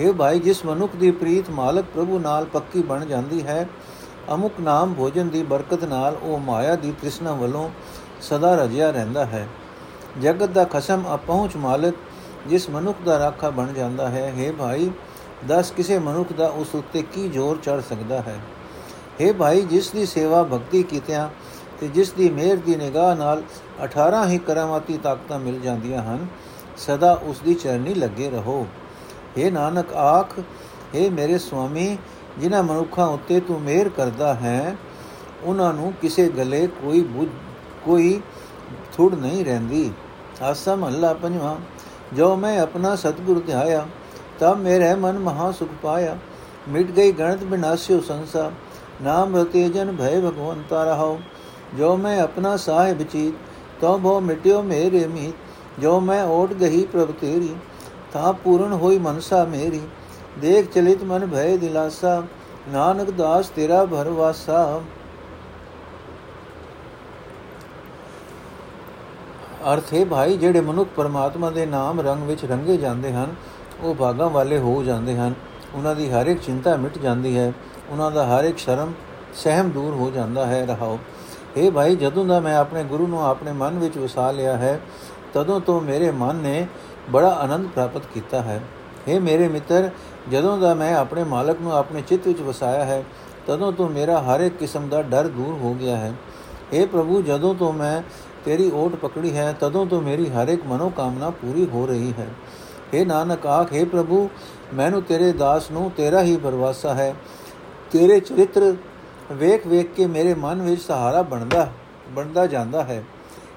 ਇਹ 0.00 0.12
ਭਾਈ, 0.12 0.38
ਜਿਸ 0.38 0.64
ਮਨੁੱਖ 0.64 0.96
ਦੀ 0.96 1.10
ਪ੍ਰੀਤ 1.10 1.50
ਮਾਲਕ 1.50 1.84
ਪ੍ਰਭੂ 1.94 2.18
ਨਾਲ 2.18 2.44
ਪੱਕੀ 2.44 2.82
ਬਣ 2.82 3.06
ਜਾਂਦੀ 3.06 3.46
ਹੈ 3.46 3.68
ਅਮੁਕ 4.33 4.59
ਨਾਮ 4.59 4.93
ਭੋਜਨ 4.93 5.29
ਦੀ 5.29 5.43
ਬਰਕਤ 5.43 5.83
ਨਾਲ 5.83 6.17
ਉਹ 6.23 6.39
ਮਾਇਆ 6.39 6.75
ਦੀ 6.75 6.91
ਤ੍ਰਿਸ਼ਨਾ 6.91 7.33
ਵੱਲੋਂ 7.33 7.69
ਸਦਾ 8.21 8.53
ਰਜਿਆ 8.55 8.89
ਰਹਿੰਦਾ 8.91 9.25
ਹੈ 9.25 9.47
ਜਗਤ 10.21 10.49
ਦਾ 10.49 10.63
ਖਸਮ 10.65 11.03
ਅਪਹੁੰਚ 11.13 11.55
ਮਾਲਕ 11.57 11.95
ਜਿਸ 12.47 12.69
ਮਨੁੱਖ 12.69 13.01
ਦਾ 13.05 13.17
ਰਾਖਾ 13.19 13.49
ਬਣ 13.49 13.73
ਜਾਂਦਾ 13.73 14.09
ਹੈ 14.09 14.33
हे 14.37 14.51
ਭਾਈ 14.53 14.89
ਦਸ 15.47 15.71
ਕਿਸੇ 15.71 15.97
ਮਨੁੱਖ 15.99 16.33
ਦਾ 16.33 16.47
ਉਸ 16.59 16.75
ਉੱਤੇ 16.75 17.01
ਕੀ 17.13 17.27
ਜ਼ੋਰ 17.29 17.57
ਚੜ 17.57 17.79
ਸਕਦਾ 17.81 18.21
ਹੈ 18.21 18.39
हे 19.21 19.33
ਭਾਈ 19.33 19.61
ਜਿਸ 19.61 19.89
ਦੀ 19.89 20.05
ਸੇਵਾ 20.05 20.43
ਭਗਤੀ 20.43 20.83
ਕੀਤਿਆਂ 20.83 21.29
ਤੇ 21.79 21.87
ਜਿਸ 21.87 22.11
ਦੀ 22.11 22.29
ਮਿਹਰ 22.29 22.55
ਦੀ 22.57 22.75
ਨਿਗਾਹ 22.75 23.15
ਨਾਲ 23.15 23.43
18 23.83 24.27
ਹੀ 24.29 24.37
ਕਰਾਮਾਤੀ 24.37 24.97
ਤਾਕਤਾਂ 24.97 25.39
ਮਿਲ 25.39 25.59
ਜਾਂਦੀਆਂ 25.59 26.01
ਹਨ 26.03 26.27
ਸਦਾ 26.77 27.13
ਉਸ 27.29 27.39
ਦੀ 27.39 27.53
ਚਰਨੀ 27.53 27.93
ਲੱਗੇ 27.93 28.29
ਰਹੋ 28.29 28.65
हे 29.37 29.51
ਨਾਨਕ 29.51 29.93
ਆਖ 29.95 30.39
हे 30.95 31.09
ਮੇਰੇ 31.11 31.37
ਸੁਆਮੀ 31.39 31.97
ਜਿਨ੍ਹਾਂ 32.38 32.62
ਮਨੁੱਖਾਂ 32.62 33.06
ਉੱਤੇ 33.08 33.40
ਤੂੰ 33.40 33.60
ਮਿਹਰ 33.60 33.88
ਕਰਦਾ 33.88 34.32
ਹੈ, 34.34 34.76
ਉਹਨਾਂ 35.44 35.72
ਨੂੰ 35.72 35.92
ਕਿਸੇ 36.02 36.28
ਗਲੇ 36.28 36.66
ਕੋਈ 36.82 37.00
ਬੁੱਝ, 37.02 37.28
ਕੋਈ 37.84 38.20
ਥੁੜ 38.92 39.14
ਨਹੀਂ 39.14 39.44
ਰਹਿੰਦੀ। 39.44 39.90
ਆਸਾ 40.42 40.74
ਮਹੱਲਾ 40.76 41.12
ਪੰਜਵਾਂ, 41.12 41.56
ਜੋ 42.14 42.34
ਮੈਂ 42.36 42.58
ਆਪਣਾ 42.60 42.94
ਸਤਿਗੁਰ 42.96 43.40
ਧਿਆਇਆ, 43.40 43.86
ਤਬ 44.40 44.58
ਮੇਰੇ 44.58 44.94
ਮਨ 44.94 45.18
ਮਹਾ 45.18 45.50
ਸੁਖ 45.52 45.68
ਪਾਇਆ। 45.82 46.16
ਮਿਟ 46.68 46.90
ਗਈ 46.90 47.12
ਗਣਤ 47.12 47.44
ਬਿਨਾਸਿਓ 47.44 48.00
ਸੰਸਾ, 48.00 48.50
ਨਾਮ 49.02 49.36
ਰਤੇ 49.36 49.68
ਜਨ 49.68 49.96
ਭੈ 49.96 50.10
ਭਗਵੰਤਾ 50.20 50.84
ਰਹਾਓ 50.84 51.18
ਜੋ 51.78 51.96
ਮੈਂ 51.96 52.20
ਆਪਣਾ 52.20 52.56
ਸਾਹਿਬ 52.56 53.02
ਚੀਤ 53.02 53.34
ਤੋ 53.80 53.96
ਭੋ 53.98 54.18
ਮਿਟਿਓ 54.20 54.62
ਮੇਰੇ 54.62 55.06
ਮੀਤ। 55.06 55.80
ਜੋ 55.80 55.98
ਮੈਂ 56.00 56.24
ਓਟ 56.24 56.52
ਗਈ 56.52 56.84
ਪ੍ਰਭ 56.84 57.10
ਤੇਰੀ, 57.20 57.54
ਤਾਂ 58.12 58.32
ਪੂਰਨ 58.34 58.72
ਹੋਈ 58.72 58.98
ਮਨਸਾ 58.98 59.44
ਮੇਰੀ। 59.44 59.80
ਦੇਖ 60.40 60.72
ਚਲਿਤ 60.72 61.02
ਮਨ 61.04 61.26
ਭੈ 61.26 61.56
ਦਿਲਾਸਾ, 61.56 62.22
ਨਾਨਕ 62.68 63.10
ਦਾਸ 63.10 63.48
ਤੇਰਾ 63.48 63.84
ਭਰਵਾਸਾ। 63.84 64.80
ਅਰਥ 69.72 69.94
ਹੈ 69.94 70.04
ਭਾਈ, 70.04 70.36
ਜਿਹੜੇ 70.36 70.60
ਮਨੁੱਖ 70.60 70.90
ਪਰਮਾਤਮਾ 70.96 71.50
ਦੇ 71.50 71.66
ਨਾਮ 71.66 72.00
ਰੰਗ 72.00 72.22
ਵਿੱਚ 72.22 72.44
ਰੰਗੇ 72.44 72.76
ਜਾਂਦੇ 72.76 73.12
ਹਨ, 73.12 73.34
ਉਹ 73.80 73.94
ਭਾਗਾਂ 73.94 74.30
ਵਾਲੇ 74.30 74.58
ਹੋ 74.58 74.82
ਜਾਂਦੇ 74.82 75.16
ਹਨ। 75.16 75.34
ਉਹਨਾਂ 75.74 75.94
ਦੀ 75.94 76.10
ਹਰ 76.10 76.26
ਇੱਕ 76.26 76.40
ਚਿੰਤਾ 76.40 76.76
ਮਿਟ 76.76 76.98
ਜਾਂਦੀ 76.98 77.38
ਹੈ। 77.38 77.52
ਉਹਨਾਂ 77.90 78.10
ਦਾ 78.10 78.26
ਹਰ 78.26 78.44
ਇੱਕ 78.44 78.58
ਸ਼ਰਮ, 78.58 78.92
ਸਹਿਮ 79.34 79.70
ਦੂਰ 79.70 79.94
ਹੋ 79.94 80.10
ਜਾਂਦਾ 80.10 80.46
ਹੈ। 80.46 80.66
ਰਹਾਓ 80.66 80.98
हे 81.58 81.70
ਭਾਈ, 81.72 81.96
ਜਦੋਂ 81.96 82.24
ਦਾ 82.24 82.40
ਮੈਂ 82.40 82.56
ਆਪਣੇ 82.56 82.84
ਗੁਰੂ 82.84 83.06
ਨੂੰ 83.06 83.26
ਆਪਣੇ 83.26 83.52
ਮਨ 83.52 83.78
ਵਿੱਚ 83.78 83.98
ਵਸਾ 83.98 84.30
ਲਿਆ 84.30 84.56
ਹੈ, 84.56 84.80
ਤਦੋਂ 85.34 85.60
ਤੋਂ 85.60 85.80
ਮੇਰੇ 85.80 86.10
ਮਨ 86.10 86.36
ਨੇ 86.36 86.66
ਬੜਾ 87.10 87.30
ਆਨੰਦ 87.30 87.68
ਪ੍ਰਾਪਤ 87.68 88.02
ਕੀਤਾ 88.14 88.42
ਹੈ। 88.42 88.60
हे 89.08 89.20
ਮੇਰੇ 89.20 89.48
ਮਿੱਤਰ 89.48 89.90
ਜਦੋਂ 90.30 90.58
ਦਾ 90.58 90.74
ਮੈਂ 90.74 90.94
ਆਪਣੇ 90.94 91.24
ਮਾਲਕ 91.24 91.60
ਨੂੰ 91.60 91.76
ਆਪਣੇ 91.76 92.02
ਚਿੱਤ 92.02 92.26
ਵਿੱਚ 92.26 92.40
ਵਸਾਇਆ 92.40 92.84
ਹੈ, 92.84 93.04
ਤਦੋਂ 93.46 93.72
ਤੋਂ 93.72 93.88
ਮੇਰਾ 93.88 94.20
ਹਰ 94.22 94.40
ਇੱਕ 94.40 94.56
ਕਿਸਮ 94.56 94.88
ਦਾ 94.88 95.02
ਡਰ 95.02 95.28
ਦੂਰ 95.28 95.58
ਹੋ 95.58 95.74
ਗਿਆ 95.74 95.96
ਹੈ। 95.96 96.12
हे 96.72 96.86
ਪ੍ਰਭੂ, 96.86 97.22
ਜਦੋਂ 97.22 97.54
ਤੋਂ 97.54 97.72
ਮੈਂ 97.72 98.02
ਤੇਰੀ 98.44 98.70
ਓਟ 98.70 98.94
ਪਕੜੀ 98.94 99.36
ਹੈ, 99.36 99.52
ਤਦੋਂ 99.60 99.86
ਤੋਂ 99.86 100.02
ਮੇਰੀ 100.02 100.30
ਹਰ 100.30 100.48
ਇੱਕ 100.48 100.66
ਮਨੋ 100.66 100.92
ਕਾਮਨਾ 100.96 101.30
ਪੂਰੀ 101.30 101.66
ਹੋ 101.66 101.86
ਰਹੀ 101.86 102.12
ਹੈ। 102.18 102.26
हे 102.94 103.06
ਨਾਨਕ, 103.06 103.46
ਆਖੇ 103.46 103.84
ਪ੍ਰਭੂ, 103.84 104.28
ਮੈਨੂੰ 104.74 105.02
ਤੇਰੇ 105.02 105.32
ਦਾਸ 105.32 105.70
ਨੂੰ 105.70 105.90
ਤੇਰਾ 105.90 106.22
ਹੀ 106.22 106.36
ਪਰਵਾਸਾ 106.36 106.94
ਹੈ। 106.94 107.14
ਤੇਰੇ 107.92 108.20
ਚਰਿੱਤਰ 108.20 108.74
ਵੇਖ 109.32 109.66
ਵੇਖ 109.66 109.92
ਕੇ 109.92 110.06
ਮੇਰੇ 110.06 110.34
ਮਨ 110.34 110.62
ਵਿੱਚ 110.62 110.82
ਸਹਾਰਾ 110.82 111.22
ਬਣਦਾ 111.22 111.68
ਬਣਦਾ 112.08 112.46
ਜਾਂਦਾ 112.46 112.84
ਹੈ 112.84 113.04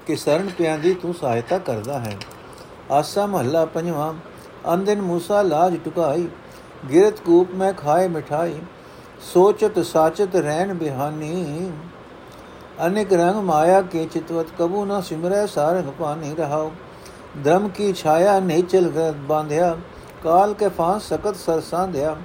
ਕਿ 0.07 0.15
ਸਰਨ 0.15 0.49
ਪਿਆਂ 0.57 0.77
ਦੀ 0.77 0.93
ਤੂੰ 0.93 1.13
ਸਹਾਇਤਾ 1.13 1.57
ਕਰਦਾ 1.57 1.99
ਹੈ। 1.99 2.17
ਆਸਾ 2.91 3.25
ਮਹੱਲਾ 3.25 3.65
ਪੰਜਵਾਂ, 3.65 4.13
ਅੰਦਨ 4.73 5.01
ਮੂਸਾ 5.01 5.41
ਲਾਜ 5.41 5.77
ਟੁਕਾਈ 5.85 6.27
ਗਿਰਤ 6.83 7.19
ਕੂਪ 7.19 7.53
ਮੈਂ 7.55 7.73
ਖਾਏ 7.73 8.07
ਮਿਠਾਈ 8.07 8.59
ਸੋਚਤ 9.23 9.79
ਸਾਚਤ 9.83 10.35
ਰਹਿਣ 10.35 10.73
ਬਿਹਾਨੀ 10.73 11.71
ਅਨੇਕ 12.85 13.13
ਰੰਗ 13.13 13.35
ਮਾਇਆ 13.43 13.81
ਕੇ 13.83 14.05
ਚਿਤਵਤ 14.05 14.47
ਕਬੂ 14.57 14.83
ਨਾ 14.85 14.99
ਸਿਮਰੈ 15.01 15.45
ਸਾਰੰਗ 15.45 15.91
ਪਾਣੀ 15.99 16.33
ਰਹਾਓ 16.35 16.71
ਧਰਮ 17.43 17.67
ਕੀ 17.69 17.91
ਛਾਇਆ 17.93 18.39
ਨਹੀਂ 18.39 18.63
ਚਲ 18.63 18.91
ਬਾਂਧਿਆ 19.27 19.75
ਕਾਲ 20.23 20.53
ਕੇ 20.53 20.67
ਫਾਂਸ 20.67 21.07
ਸਕਤ 21.09 21.35
ਸਰ 21.35 21.61
ਸਾਂਧਿਆ 21.61 22.15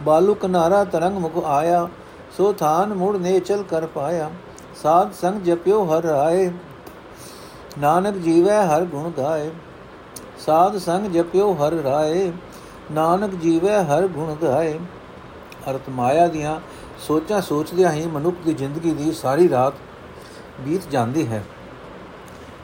ਬਾਲੂ 0.00 0.34
ਕਿਨਾਰਾ 0.34 0.84
ਤਰੰਗ 0.84 1.18
ਮੁਖ 1.18 1.44
ਆਇਆ 1.44 1.88
ਸੋ 2.38 2.52
ਥਾਨ 2.52 2.94
ਮੁੜ 2.94 3.16
ਨੇ 3.16 3.38
ਚਲ 3.40 3.62
ਕਰ 3.62 3.86
ਪਾਇਆ 3.86 4.30
ਸਾਧ 4.82 5.12
ਸੰਗ 5.12 5.40
ਜਪਿਓ 5.42 5.84
ਹਰ 5.84 6.02
ਰਾਏ 6.02 6.50
ਨਾਨਕ 7.78 8.16
ਜੀਵੈ 8.16 8.64
ਹਰ 8.66 8.84
ਗੁਣ 8.84 9.10
ਗਾਏ 9.18 9.50
ਸਾਧ 10.46 10.76
ਸੰਗ 10.78 11.06
ਜਪਿਓ 11.06 11.52
ਹਰ 11.54 11.72
ਰਾਏ 11.82 12.30
ਨਾਨਕ 12.92 13.34
ਜੀਵੈ 13.34 13.82
ਹਰ 13.82 14.06
ਗੁਣ 14.06 14.34
ਗਾਏ। 14.34 14.78
ਅਰਤ 15.70 15.88
ਮਾਇਆ 15.88 16.26
ਦੀਆਂ 16.26 16.60
ਸੋਚਾਂ 16.98 17.40
ਸੋਚਦਿਆਂ 17.40 17.92
ਹੀ 17.92 18.06
ਮਨੁੱਖ 18.06 18.36
ਦੀ 18.44 18.54
ਜ਼ਿੰਦਗੀ 18.54 18.90
ਦੀ 18.90 19.12
ਸਾਰੀ 19.12 19.48
ਰਾਤ 19.48 19.74
ਬੀਤ 20.60 20.90
ਜਾਂਦੀ 20.90 21.26
ਹੈ। 21.26 21.44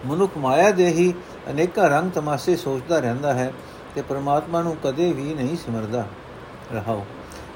ਮਨੁੱਖ 0.06 0.38
ਮਾਇਆ 0.38 0.70
ਦੇ 0.70 0.86
ਹੀ 0.86 1.14
ਅਨੇਕਾਂ 1.50 1.88
ਰੰਗ 1.90 2.10
ਤਮਾਸ਼ੇ 2.10 2.56
ਸੋਚਦਾ 2.56 2.98
ਰਹਿੰਦਾ 2.98 3.34
ਹੈ 3.34 3.52
ਤੇ 3.94 4.02
ਪ੍ਰਮਾਤਮਾ 4.02 4.62
ਨੂੰ 4.62 4.76
ਕਦੇ 4.84 5.12
ਵੀ 5.12 5.34
ਨਹੀਂ 5.34 5.56
ਸਿਮਰਦਾ। 5.56 6.06
ਰਹਾਓ 6.72 7.04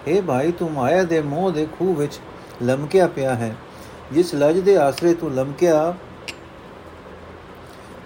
हे 0.09 0.23
ਭਾਈ, 0.23 0.53
ਤੂੰ 0.53 0.73
ਮਾਇਆ 0.73 1.03
ਦੇ 1.03 1.21
ਮੋਹ 1.21 1.51
ਦੇ 1.51 1.67
ਖੂਹ 1.79 1.95
ਵਿੱਚ 1.95 2.19
ਲਮਕਿਆ 2.63 3.07
ਪਿਆ 3.07 3.35
ਹੈ। 3.35 3.55
ਜਿਸ 4.13 4.35
ਲਜ 4.35 4.59
ਦੇ 4.59 4.77
ਆਸਰੇ 4.77 5.15
ਤੂੰ 5.15 5.35
ਲਮਕਿਆ 5.35 5.95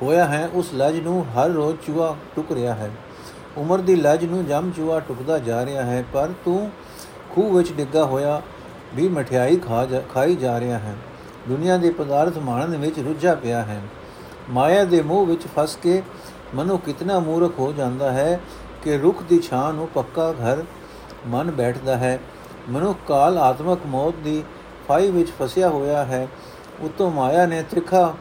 ਹੋਇਆ 0.02 0.24
ਹੈ, 0.24 0.48
ਉਸ 0.54 0.74
ਲਜ 0.74 1.00
ਨੂੰ 1.00 1.26
ਹਰ 1.26 1.50
ਰੋਜ਼ 1.50 1.76
ਚੂਹਾ 1.86 2.16
ਟੁਕ 2.36 2.52
ਰਿਹਾ 2.52 2.74
ਹੈ। 2.74 2.90
ਉਮਰ 3.58 3.78
ਦੀ 3.78 3.96
ਲਜ 3.96 4.24
ਨੂੰ 4.24 4.46
ਜਮ 4.46 4.70
ਚੂਹਾ 4.76 5.00
ਟੁਕਦਾ 5.00 5.38
ਜਾ 5.38 5.66
ਰਿਹਾ 5.66 5.82
ਹੈ, 5.82 6.04
ਪਰ 6.12 6.28
ਤੂੰ 6.44 6.70
ਖੂਹ 7.34 7.56
ਵਿੱਚ 7.56 7.72
ਡਿੱਗਾ 7.72 8.04
ਹੋਇਆ 8.04 8.42
ਵੀ 8.94 9.08
ਮਠਿਆਈ 9.08 9.56
ਖਾ 9.56 9.86
ਖਾਈ 10.14 10.36
ਜਾ 10.36 10.60
ਰਿਹਾ 10.60 10.78
ਹੈ। 10.78 10.94
ਦੁਨੀਆ 11.48 11.76
ਦੇ 11.76 11.90
ਪਦਾਰਥ 11.90 12.38
ਮਾਣਨ 12.38 12.76
ਵਿੱਚ 12.76 12.98
ਰੁੱਝਾ 12.98 13.34
ਪਿਆ 13.34 13.62
ਹੈ। 13.62 13.80
ਮਾਇਆ 14.50 14.84
ਦੇ 14.84 15.02
ਮੋਹ 15.02 15.26
ਵਿੱਚ 15.26 15.42
ਫਸ 15.56 15.78
ਕੇ 15.82 16.02
ਮਨੁ 16.54 16.78
ਕਿਤਨਾ 16.78 17.18
ਮੂਰਖ 17.18 17.58
ਹੋ 17.58 17.72
ਜਾਂਦਾ 17.72 18.12
ਹੈ 18.12 18.40
ਕਿ 18.82 18.98
ਰੁੱਖ 18.98 19.22
ਦੀ 19.22 19.38
ਛਾਂ 19.38 19.72
ਨੂੰ 19.72 19.88
ਪੱਕਾ 19.88 20.32
ਘਰ 20.32 20.64
ਮਨ 21.26 21.50
ਬੈਠਦਾ 21.50 21.96
ਹੈ। 21.96 22.18
ਮਨੁ 22.68 22.94
ਕਾਲ 23.08 23.38
ਆਤਮਕ 23.38 23.78
ਮੌਤ 23.86 24.14
ਦੀ 24.14 24.44
ਫਾਈ 24.88 25.10
ਵਿੱਚ 25.10 25.32
ਫਸਿਆ 25.40 25.68
ਹੋਇਆ 25.68 26.04
ਹੈ। 26.04 26.28
ਉਤੋਂ 26.80 27.10
ਮਾਇਆ 27.10 27.46
ਨੇ 27.46 27.62
ਤ੍ਰਿਖਾ 27.62 28.14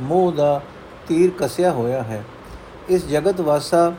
ਮੋਹ 0.00 0.32
ਦਾ 0.32 0.60
ਤੀਰ 1.08 1.30
ਕਸਿਆ 1.38 1.70
ਹੋਇਆ 1.70 2.02
ਹੈ। 2.02 2.24
ਇਸ 2.88 3.06
ਜਗਤ 3.06 3.40
ਵਾਸਾ 3.40 3.92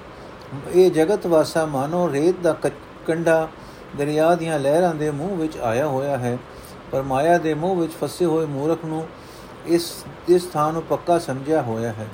ਇਹ 0.73 0.91
ਜਗਤ 0.91 1.27
ਵਾਸਾ 1.27 1.65
ਮਾਨੋ 1.65 2.09
ਰੇਤ 2.13 2.35
ਦਾ 2.43 2.53
ਕੰਡਾ 3.07 3.47
ਦਰਿਆ 3.97 4.35
ਦੀਆਂ 4.35 4.59
ਲਹਿਰਾਂ 4.59 4.95
ਦੇ 4.95 5.11
ਮੂੰਹ 5.11 5.35
ਵਿੱਚ 5.37 5.57
ਆਇਆ 5.57 5.87
ਹੋਇਆ 5.87 6.17
ਹੈ। 6.17 6.37
ਪਰ 6.91 7.01
ਮਾਇਆ 7.01 7.37
ਦੇ 7.37 7.53
ਮੂੰਹ 7.53 7.79
ਵਿੱਚ 7.81 7.93
ਫਸੇ 7.93 8.25
ਹੋਏ 8.25 8.45
ਮੂਰਖ 8.45 8.85
ਨੂੰ 8.85 9.07
ਇਸ 9.65 9.91
ਇਸ 10.29 10.45
ਥਾਂ 10.45 10.73
ਨੂੰ 10.73 10.81
ਪੱਕਾ 10.81 11.19
ਸਮਝਿਆ 11.19 11.61
ਹੋਇਆ 11.61 11.91
ਹੈ। 11.91 12.07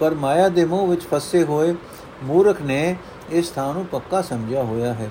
ਪਰ 0.00 0.14
ਮਾਇਆ 0.14 0.48
ਦੇ 0.48 0.64
ਮੋਹ 0.64 0.86
ਵਿੱਚ 0.86 1.02
ਫਸੇ 1.02 1.44
ਹੋਏ 1.44 1.74
ਮੂਰਖ 2.22 2.62
ਨੇ 2.62 2.96
ਇਸ 3.30 3.48
ਥਾਂ 3.50 3.74
ਨੂੰ 3.74 3.86
ਪੱਕਾ 3.86 4.22
ਸਮਝਿਆ 4.22 4.62
ਹੋਇਆ 4.62 4.94
ਹੈ। 4.94 5.08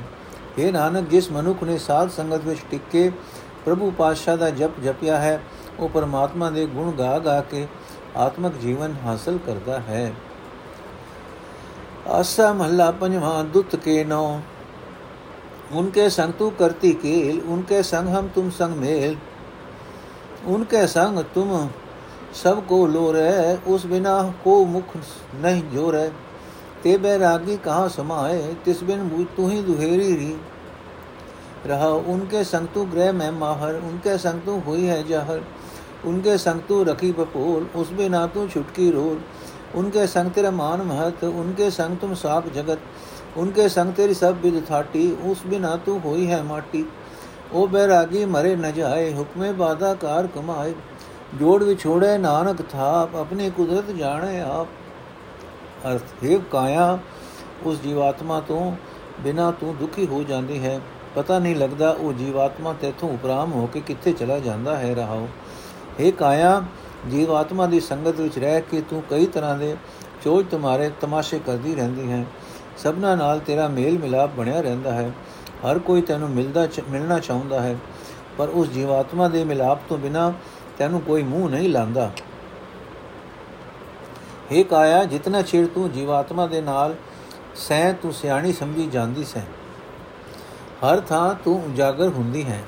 ਇਹ 0.58 0.74
ਨਾਨਕ, 0.74 1.10
ਜਿਸ 1.10 1.32
ਮਨੁੱਖ 1.32 1.64
ਨੇ 1.64 1.78
ਸਾਧ 1.78 2.10
ਸੰਗਤ 2.10 2.46
ਵਿੱਚ 2.46 2.60
ਟਿਕ 2.72 2.82
ਕੇ 2.92 3.12
ਪ੍ਰਭੂ 3.66 3.92
ਪਾਤਸ਼ਾਹ 3.92 4.38
ਦਾ 4.38 4.50
ਜਪ 4.50 4.80
ਜਪਿਆ 4.84 5.18
ਹੈ, 5.18 5.42
ਉਹ 5.80 5.90
ਪਰਮਾਤਮਾ 5.90 6.50
ਦੇ 6.50 6.66
ਗੁਣ 6.66 6.92
ਗਾ 6.92 7.20
ਗਾ 7.20 7.42
ਕੇ 7.42 7.68
ਆਤਮਿਕ 8.16 8.54
ਜੀਵਨ 8.54 8.96
ਹਾਸਲ 9.06 9.38
ਕਰਦਾ 9.46 9.80
ਹੈ। 9.80 10.12
आसा 12.10 12.54
महला 12.54 12.92
पंजवा 12.92 13.44
दुत 13.44 13.76
के 13.76 14.04
नौ। 14.04 14.40
उनके 15.74 16.10
संग 16.10 16.34
तू 16.34 16.50
करती 16.50 16.92
केल, 16.92 17.40
उनके 17.40 17.84
संग 17.84 18.08
हम 18.08 18.28
तुम 18.28 18.50
संग 18.50 18.76
मेल। 18.76 19.18
उनके 20.48 20.88
संग 20.88 21.20
तुम 21.20 21.70
सबको 22.44 22.88
लो 22.88 23.12
रहे 23.12 23.56
उस 23.56 23.86
बिना 23.86 24.36
को 24.44 24.66
मुख 24.66 24.84
नहीं 25.42 25.70
जो 25.70 25.92
रहे 25.92 26.10
ते 26.84 26.98
बैरागी 26.98 27.58
कहाँ 27.58 27.90
समाए 27.90 28.56
तिस 28.66 28.84
बिन 28.84 29.28
तू 29.38 29.48
ही 29.48 29.62
दुहेरी 29.62 30.16
री। 30.16 30.38
रहा, 31.66 31.88
उनके 31.88 32.44
संग 32.44 32.68
तू 32.68 32.86
ग्रह 32.86 33.12
में 33.12 33.32
माहर, 33.32 33.76
उनके 33.76 34.18
संग 34.18 34.42
तू 34.42 34.60
हुई 34.60 34.86
है 34.86 35.08
जहर। 35.08 35.42
उनके 36.06 36.38
संग 36.38 36.62
तू 36.62 36.84
रखी 36.84 37.12
बपोल, 37.12 37.82
उस 37.82 37.92
बिना 37.92 38.28
तू 38.28 38.48
छुटकी 38.48 38.92
रोल। 38.92 39.22
उनके 39.75 40.07
संग 40.09 40.31
तेरा 40.33 40.51
मान 40.53 40.83
महत 40.85 41.25
उनके 41.25 41.71
संग 41.73 41.99
तुम 41.99 42.15
साप 42.17 42.49
जगत 42.53 43.39
उनके 43.39 43.69
संग 43.71 43.93
तेरी 43.95 44.15
सब 44.15 44.41
विध 44.43 44.63
थाटी 44.71 45.11
उस 45.27 45.47
बिना 45.47 45.75
तू 45.85 45.99
हुई 46.01 46.25
है 46.27 46.43
माटी 46.45 46.85
ओ 47.55 47.67
बैरागी 47.69 48.25
मरे 48.29 48.57
न 48.57 48.73
जाए 48.73 49.13
हुक्मे 49.13 49.53
बाधा 49.57 49.93
कार 50.01 50.27
कमाए 50.33 50.75
जोड़ 51.37 51.63
विछोड़े 51.65 52.17
नानक 52.21 52.67
थाप 52.69 53.17
अपनी 53.19 53.51
कुदरत 53.53 53.95
जाने 53.97 54.41
आप 54.41 54.75
ਅਰਥ 55.85 56.25
ਹੈ 56.25 56.39
ਕਾਇਆ 56.51 56.99
ਉਸ 57.67 57.81
ਜੀਵਾਤਮਾ 57.83 58.41
ਤੋਂ 58.41 58.73
ਬਿਨਾ 59.23 59.51
ਤੂੰ 59.51 59.77
ਦੁਖੀ 59.77 60.07
ਹੋ 60.07 60.23
ਜਾਂਦੀ 60.23 60.59
ਹੈ 60.59 60.81
ਪਤਾ 61.17 61.39
ਨਹੀਂ 61.39 61.57
ਲੱਗਦਾ 61.57 61.91
ਉਹ 61.91 62.13
ਜੀਵਾਤਮਾ 62.13 62.73
ਤੇਥੋਂ 62.73 63.09
ਉਪਰਾਮ 63.09 63.53
ਹੋ 63.53 63.67
ਕੇ 63.67 63.81
ਕਿੱਥੇ 63.81 64.13
ਚਲਾ 64.13 64.39
ਜਾਂਦਾ 64.39 64.77
ਹੈ 64.77 64.95
ਰਹਾਓ 64.95 65.29
ਹੈ 66.01 66.11
ਕਾਇਆ 66.11 66.63
ਜੀਵਾਤਮਾ 67.10 67.66
ਦੀ 67.66 67.80
ਸੰਗਤ 67.80 68.20
ਵਿੱਚ 68.20 68.40
ਰਹਿ 68.40 68.62
ਕੇ 68.62 68.82
ਤੂੰ 68.82 69.04
ਕਈ 69.10 69.26
ਤਰ੍ਹਾਂ 69.26 69.58
ਦੇ 69.58 69.78
ਚੋਜ 70.24 70.46
ਤੁਮਾਰੇ 70.52 70.92
ਤਮਾਸ਼ੇ 71.02 71.40
ਕਰਦੀ 71.40 71.76
ਰਹਿੰਦੀ 71.76 72.12
ਹੈ। 72.12 72.26
ਸਭਨਾ 72.78 73.16
ਨਾਲ 73.16 73.40
ਤੇਰਾ 73.40 73.68
ਮੇਲ 73.68 74.00
ਮਿਲਾਪ 74.00 74.30
ਬਣਿਆ 74.30 74.62
ਰਹਿੰਦਾ 74.62 74.92
ਹੈ। 74.94 75.12
ਹਰ 75.72 75.80
ਕੋਈ 75.80 76.02
ਤੈਨੂੰ 76.02 76.30
ਮਿਲਦਾ 76.30 76.68
ਮਿਲਣਾ 76.90 77.20
ਚਾਹੁੰਦਾ 77.20 77.62
ਹੈ। 77.62 77.78
ਪਰ 78.38 78.50
ਉਸ 78.50 78.70
ਜੀਵਾਤਮਾ 78.70 79.28
ਦੇ 79.28 79.44
ਮਿਲਾਪ 79.44 79.80
ਤੋਂ 79.90 79.98
ਬਿਨਾ 79.98 80.34
ਤੈਨੂੰ 80.78 81.02
ਕੋਈ 81.02 81.24
ਮੂੰਹ 81.24 81.50
ਨਹੀਂ 81.50 81.70
ਲਾਂਦਾ। 81.70 82.12
हे 84.52 84.64
ਕਾਇਆ, 84.64 85.04
ਜਿਤਨਾ 85.04 85.42
ਚਿਰ 85.42 85.68
ਤੂੰ 85.68 85.92
ਜੀਵਾਤਮਾ 85.92 86.48
ਦੇ 86.48 86.62
ਨਾਲ 86.62 86.96
ਸਹਿ, 87.56 87.94
ਤੂੰ 87.94 88.14
ਸਿਆਣੀ 88.14 88.54
ਸਮਝੀ 88.54 88.88
ਜਾਂਦੀ 88.88 89.24
ਸੈਂ 89.24 89.42
ਹਰ 90.86 91.00
ਥਾਂ 91.00 91.36
ਤੂੰ 91.44 91.66
ਉਜਾਗਰ 91.66 92.08
ਹੁੰਦੀ 92.08 92.44
ਹੈ। 92.44 92.64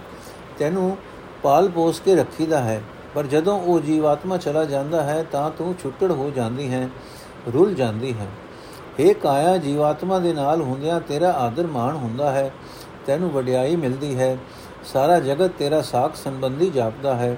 ਤੈਨੂੰ 0.59 0.97
ਪਾਲ 1.43 1.69
ਪੋਸ 1.69 1.99
ਕੇ 1.99 2.15
ਰੱਖੀਦਾ 2.15 2.59
ਹੈ। 2.59 2.81
ਪਰ 3.15 3.23
ਜਦੋਂ 3.23 3.59
ਉਹ 3.59 3.79
ਜੀਵਾਤਮਾ 3.79 4.37
ਚਲਾ 4.37 4.65
ਜਾਂਦਾ 4.65 5.03
ਹੈ, 5.03 5.25
ਤਾਂ 5.31 5.51
ਤੂੰ 5.51 5.75
ਛੁੱਟੜ 5.83 6.11
ਹੋ 6.11 6.31
ਜਾਂਦੀ 6.35 6.73
ਹੈ, 6.73 6.89
ਰੁੱਲ 7.53 7.73
ਜਾਂਦੀ 7.73 8.13
ਹੈ। 8.13 8.27
ਇਹ 8.99 9.15
ਕਾਇਆ, 9.15 9.57
ਜੀਵਾਤਮਾ 9.57 10.19
ਦੇ 10.19 10.33
ਨਾਲ 10.33 10.61
ਹੁੰਦਿਆਂ 10.61 10.99
ਤੇਰਾ 10.99 11.31
ਆਦਰ 11.31 11.67
ਮਾਣ 11.67 11.95
ਹੁੰਦਾ 11.95 12.31
ਹੈ, 12.31 12.51
ਤੈਨੂੰ 13.05 13.31
ਵਡਿਆਈ 13.31 13.75
ਮਿਲਦੀ 13.75 14.19
ਹੈ। 14.19 14.37
ਸਾਰਾ 14.93 15.19
ਜਗਤ 15.19 15.51
ਤੇਰਾ 15.59 15.81
ਸਾਖ 15.81 16.15
ਸੰਬੰਧੀ 16.15 16.69
ਜਾਪਦਾ 16.69 17.15
ਹੈ, 17.15 17.37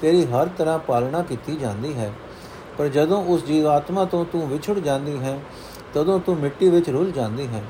ਤੇਰੀ 0.00 0.26
ਹਰ 0.26 0.48
ਤਰ੍ਹਾਂ 0.48 0.78
ਪਾਲਣਾ 0.78 1.22
ਕੀਤੀ 1.22 1.56
ਜਾਂਦੀ 1.56 1.94
ਹੈ। 1.94 2.12
ਪਰ 2.78 2.88
ਜਦੋਂ 2.88 3.24
ਉਸ 3.24 3.44
ਜੀਵਾਤਮਾ 3.44 4.04
ਤੋਂ 4.04 4.24
ਤੂੰ 4.24 4.48
ਵਿਛੜ 4.48 4.72
ਜਾਂਦੀ 4.72 5.18
ਹੈ, 5.18 5.40
ਤਦੋਂ 5.94 6.20
ਤੂੰ 6.20 6.36
ਮਿੱਟੀ 6.36 6.68
ਵਿੱਚ 6.68 6.90
ਰੁੱਲ 6.90 7.10
ਜਾਂਦੀ 7.10 7.46
ਹੈ। 7.46 7.62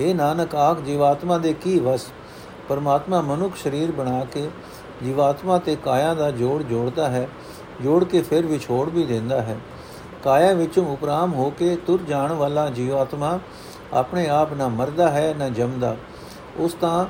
ਇਹ 0.00 0.14
ਨਾਨਕ, 0.14 0.54
ਆਖ, 0.54 0.80
ਜੀਵਾਤਮਾ 0.80 1.38
ਦੇ 1.38 1.52
ਕੀ 1.52 1.78
ਵਸ? 1.78 2.06
ਪਰਮਾਤਮਾ 2.68 3.20
ਮਨੁੱਖ 3.20 3.56
ਸਰੀਰ 3.56 3.92
ਬਣਾ 3.92 4.24
ਕੇ 4.24 4.48
ਜੀਵਾਤਮਾ 5.04 5.58
ਤੇ 5.58 5.76
ਕਾਇਆ 5.76 6.14
ਦਾ 6.14 6.30
ਜੋੜ 6.30 6.62
ਜੋੜਦਾ 6.62 7.08
ਹੈ, 7.08 7.28
ਜੋੜ 7.82 8.04
ਕੇ 8.04 8.22
ਫਿਰ 8.22 8.46
ਵਿਛੋੜ 8.46 8.90
ਵੀ 8.90 9.04
ਦਿੰਦਾ 9.04 9.42
ਹੈ। 9.42 9.56
ਕਾਇਆ 10.24 10.52
ਵਿੱਚੋਂ 10.52 10.86
ਉਪਰਾਮ 10.86 11.34
ਹੋ 11.34 11.50
ਕੇ 11.50 11.76
ਤੁਰ 11.76 12.02
ਜਾਣ 12.02 12.32
ਵਾਲਾ 12.32 12.70
ਜੀਵਾਤਮਾ 12.70 13.38
ਆਪਣੇ 13.92 14.28
ਆਪ 14.28 14.52
ਨਾ 14.52 14.68
ਮਰਦਾ 14.68 15.10
ਹੈ, 15.10 15.34
ਨਾ 15.38 15.48
ਜੰਮਦਾ। 15.48 15.96
ਉਸ 16.56 16.74
ਤਾਂ, 16.74 17.06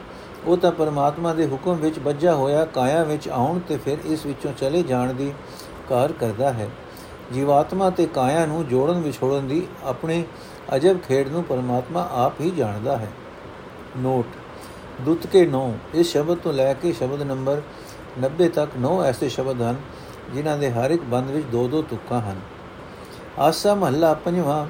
ਉਹ 0.46 0.56
ਤਾਂ 0.56 0.72
ਪਰਮਾਤਮਾ 0.72 1.34
ਦੇ 1.34 1.46
ਹੁਕਮ 1.46 1.74
ਵਿੱਚ 1.74 1.98
ਵੱਜਾ 1.98 2.34
ਹੋਇਆ 2.34 2.64
ਕਾਇਆ 2.64 3.02
ਵਿੱਚ 3.04 3.28
ਆਉਣ 3.28 3.58
ਤੇ 3.58 3.76
ਫਿਰ 3.76 3.98
ਇਸ 4.04 4.26
ਵਿੱਚੋਂ 4.26 4.52
ਚਲੇ 4.52 4.82
ਜਾਣ 4.82 5.14
ਦੀ 5.14 5.32
ਕਾਰ 5.88 6.12
ਕਰਦਾ 6.12 6.52
ਹੈ। 6.52 6.68
ਜੀਵਾਤਮਾ 7.32 7.90
ਤੇ 7.90 8.06
ਕਾਇਆ 8.06 8.46
ਨੂੰ 8.46 8.68
ਜੋੜਨ 8.68 9.00
ਵਿਛੋੜਨ 9.00 9.48
ਦੀ 9.48 9.66
ਆਪਣੇ 9.84 10.24
ਅਜਬ 10.76 10.98
ਖੇਡ 10.98 11.28
ਨੂੰ 11.28 11.44
ਪਰਮਾਤਮਾ 11.44 12.08
ਆਪ 12.12 12.40
ਹੀ 12.40 12.50
ਜਾਣਦਾ 12.50 12.96
ਹੈ। 12.96 13.08
ਨੋਟ 13.98 14.24
ਦੁੱਤ 15.04 15.26
ਕੇ 15.26 15.44
9 15.46 15.60
ਇਸ 15.94 16.12
ਸ਼ਬਦ 16.12 16.38
ਤੋਂ 16.38 16.52
ਲੈ 16.52 16.72
ਕੇ 16.74 16.92
ਸ਼ਬਦ 16.92 17.22
ਨੰਬਰ 17.22 17.60
90 18.20 18.48
ਤੱਕ 18.48 18.70
9 18.80 19.00
ਐਸੇ 19.04 19.28
ਸ਼ਬਦ 19.28 19.62
ਹਨ, 19.62 19.76
ਜਿਨ੍ਹਾਂ 20.34 20.56
ਦੇ 20.58 20.70
ਹਰ 20.70 20.90
ਇੱਕ 20.90 21.02
ਬੰਦ 21.02 21.30
ਵਿੱਚ 21.30 21.46
ਦੋ 21.46 21.66
ਦੋ 21.68 21.82
ਤੁਕਾਂ 21.82 22.20
ਹਨ। 22.20 22.40
ਆਸਾ 23.38 23.74
ਮਹੱਲਾ 23.74 24.12
ਪੰਜਵਾਂ, 24.14 24.66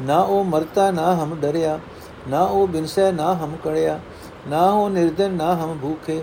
ਨਾ 0.00 0.18
ਉਹ 0.18 0.44
ਮਰਤਾ, 0.44 0.90
ਨਾ 0.90 1.12
ਹਮ 1.14 1.34
ਡਰਿਆ, 1.40 1.78
ਨਾ 2.28 2.42
ਉਹ 2.42 2.66
ਬਿਨਸੈ, 2.66 3.10
ਨਾ 3.12 3.32
ਹਮ 3.34 3.56
ਕੜਿਆ, 3.64 3.98
ਨਾ 4.48 4.62
ਉਹ 4.70 4.88
ਨਿਰਦਨ 4.90 5.32
ਨਾ 5.32 5.52
ਹਮ 5.54 5.78
ਭੂਖੇ, 5.78 6.22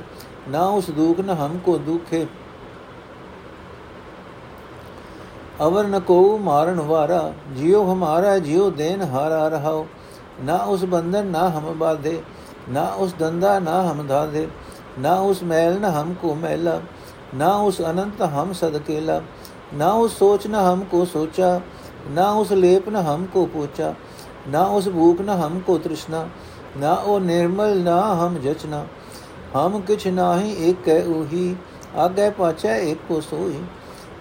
ਨਾ 0.50 0.65
ਉਸ 0.68 0.89
ਦੁਖ, 0.89 1.20
ਨ 1.20 1.36
ਹਮਕੋ 1.36 1.77
ਦੁਖੇ। 1.77 2.25
ਅਵਰ 5.62 5.88
ਨ 5.88 6.00
ਕੋ 6.00 6.38
ਮਾਰਨ 6.38 6.80
ਵਾਰਾ, 6.80 7.34
ਜਿਉ 7.51 7.84
ਹਮਾਰਾ, 7.94 8.38
ਜਿਉ 8.38 8.70
ਦੇਨ 8.70 9.01
ਹਾਰਾ 9.01 9.48
ਰਹਾਓ 9.48 9.86
ਨਾ 10.44 10.56
ਉਸ 10.56 10.84
ਬੰਧਨ, 10.86 11.25
ਨਾ 11.25 11.48
ਹਮ 11.50 11.74
ਬਾਧੇ 11.74 12.22
ਨਾ 12.69 12.84
ਉਸ 13.00 13.13
ਦੰਦਾ 13.13 13.57
ਨਾ 13.60 13.81
ਹਮ 13.81 14.05
ਧਾਦੇ 14.07 14.48
ਨਾ 15.00 15.15
ਉਸ 15.22 15.43
ਮੈਲ 15.43 15.79
ਨ 15.79 15.86
ਹਮਕੋ 15.91 16.34
ਮੈਲਾ 16.36 16.79
ਨਾ 17.36 17.53
ਉਸ 17.57 17.81
ਅਨੰਤ 17.81 18.22
ਹਮ 18.34 18.53
ਸਦਕੇਲਾ 18.53 19.22
ਨਾ 19.74 19.91
ਉਸ 19.93 20.17
ਸੋਚ 20.17 20.48
ਨ 20.48 20.55
ਹਮਕੋ 20.55 21.03
ਸੋਚਾ 21.05 21.60
ਨਾ 22.10 22.29
ਉਸ 22.31 22.51
ਲੇਪ 22.53 22.89
ਨ 22.89 22.95
ਹਮਕੋ 23.05 23.45
ਪੋਚਾ 23.45 23.93
ਨਾ 24.48 24.63
ਉਸ 24.67 24.88
ਭੂਖ 24.89 25.22
ਨ 25.22 25.29
ਹਮਕੋ 25.38 25.77
ਤ੍ਰਿਸ਼ਨਾ 25.77 26.27
ਨਾ 26.77 26.93
ਉਹ 26.95 27.19
ਨਿਰਮਲ 27.19 27.77
ਨਾ 27.77 28.01
ਹਮ 28.15 28.38
ਜਚਨਾ 28.39 28.86
ਹਮ 29.55 29.79
ਕਿਛ 29.81 30.07
ਨਾਹੀ 30.07 30.51
ਇੱਕ 30.69 30.77
ਕੈ 30.86 31.01
ਉਹੀ 31.05 31.55
ਆਗੇ 31.95 32.29
ਪਾਛੈ 32.29 32.77
ਇੱਕ 32.81 33.00
ਕੋ 33.07 33.19
ਸੋਈ 33.22 33.62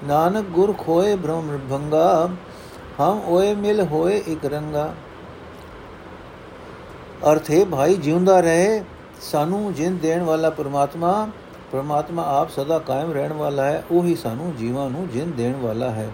ਨਾਨਕ 0.04 0.46
ਗੁਰ 0.46 0.72
ਖੋਏ 0.78 1.14
ਬ੍ਰਹਮ 1.16 1.58
ਭੰਗਾ 1.70 2.28
ਹਮ 3.00 3.20
ਓਏ 3.28 3.54
ਮਿਲ 3.54 3.80
ਹੋਏ 3.82 4.22
ਇੱਕ 4.26 4.44
ਰੰਗਾ 4.46 4.92
ਅਰਥ 7.33 7.50
ਹੈ, 7.50 7.64
ਭਾਈ, 7.64 7.95
ਜਿਉਂਦਾ 7.95 8.40
ਰਹੇ, 8.40 8.83
ਸਾਨੂੰ 9.21 9.75
ਜਿੰਦ 9.75 10.00
ਦੇਣ 10.00 10.23
ਵਾਲਾ 10.23 10.50
ਪ੍ਰਮਾਤਮਾ 10.50 11.28
ਪ੍ਰਮਾਤਮਾ 11.73 12.23
ਆਪ 12.40 12.50
ਸਦਾ 12.50 12.78
ਕਾਇਮ 12.78 13.12
ਰਹਿਣ 13.12 13.33
ਵਾਲਾ 13.33 13.64
ਹੈ, 13.64 13.85
ਉਹੀ 13.90 14.14
ਸਾਨੂੰ 14.14 14.57
ਜੀਵਾਂ 14.57 14.90
ਨੂੰ 14.90 15.09
ਜਿੰਦ 15.09 15.35
ਦੇਣ 15.35 15.57
ਵਾਲਾ 15.57 15.90
ਹੈ। 15.90 16.11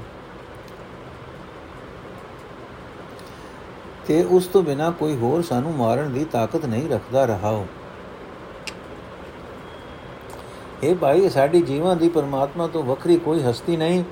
ਤੇ 4.07 4.23
ਉਸ 4.25 4.47
ਤੋਂ 4.47 4.63
ਬਿਨਾ 4.63 4.91
ਕੋਈ 4.91 5.17
ਹੋਰ 5.17 5.43
ਸਾਨੂੰ 5.43 5.73
ਮਾਰਨ 5.73 6.13
ਦੀ 6.13 6.25
ਤਾਕਤ 6.25 6.65
ਨਹੀਂ 6.65 6.89
ਰੱਖਦਾ 6.89 7.25
ਰਹਾਓ 7.25 7.67
ਇਹ 10.83 10.95
ਭਾਈ, 10.97 11.29
ਸਾਡੀ 11.29 11.63
ਜੀਵਾਂ 11.63 11.97
ਦੀ 11.97 12.09
ਪਰਮਾਤਮਾ 12.09 12.67
ਤੋਂ 12.67 12.83
ਵੱਖਰੀ 12.83 13.17
ਕੋਈ 13.17 13.43
ਹਸਤੀ 13.43 13.77
ਨਹੀਂ, 13.77 14.05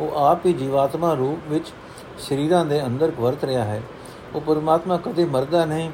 ਉਹ 0.00 0.14
ਆਪ 0.16 0.46
ਹੀ 0.46 0.52
ਜੀਵਾਤਮਾ 0.52 1.14
ਰੂਪ 1.14 1.50
ਵਿੱਚ 1.52 1.72
ਸਰੀਰਾਂ 2.18 2.64
ਦੇ 2.64 2.84
ਅੰਦਰ 2.86 3.12
ਵਰਤ 3.20 3.44
ਰਿਹਾ 3.44 3.64
ਹੈ। 3.64 3.82
ਉਹ 4.34 4.40
ਪਰਮਾਤਮਾ 4.40 4.96
ਕਦੇ 4.96 5.24
ਮਰਦਾ 5.24 5.64
ਨਹੀਂ 5.64 5.90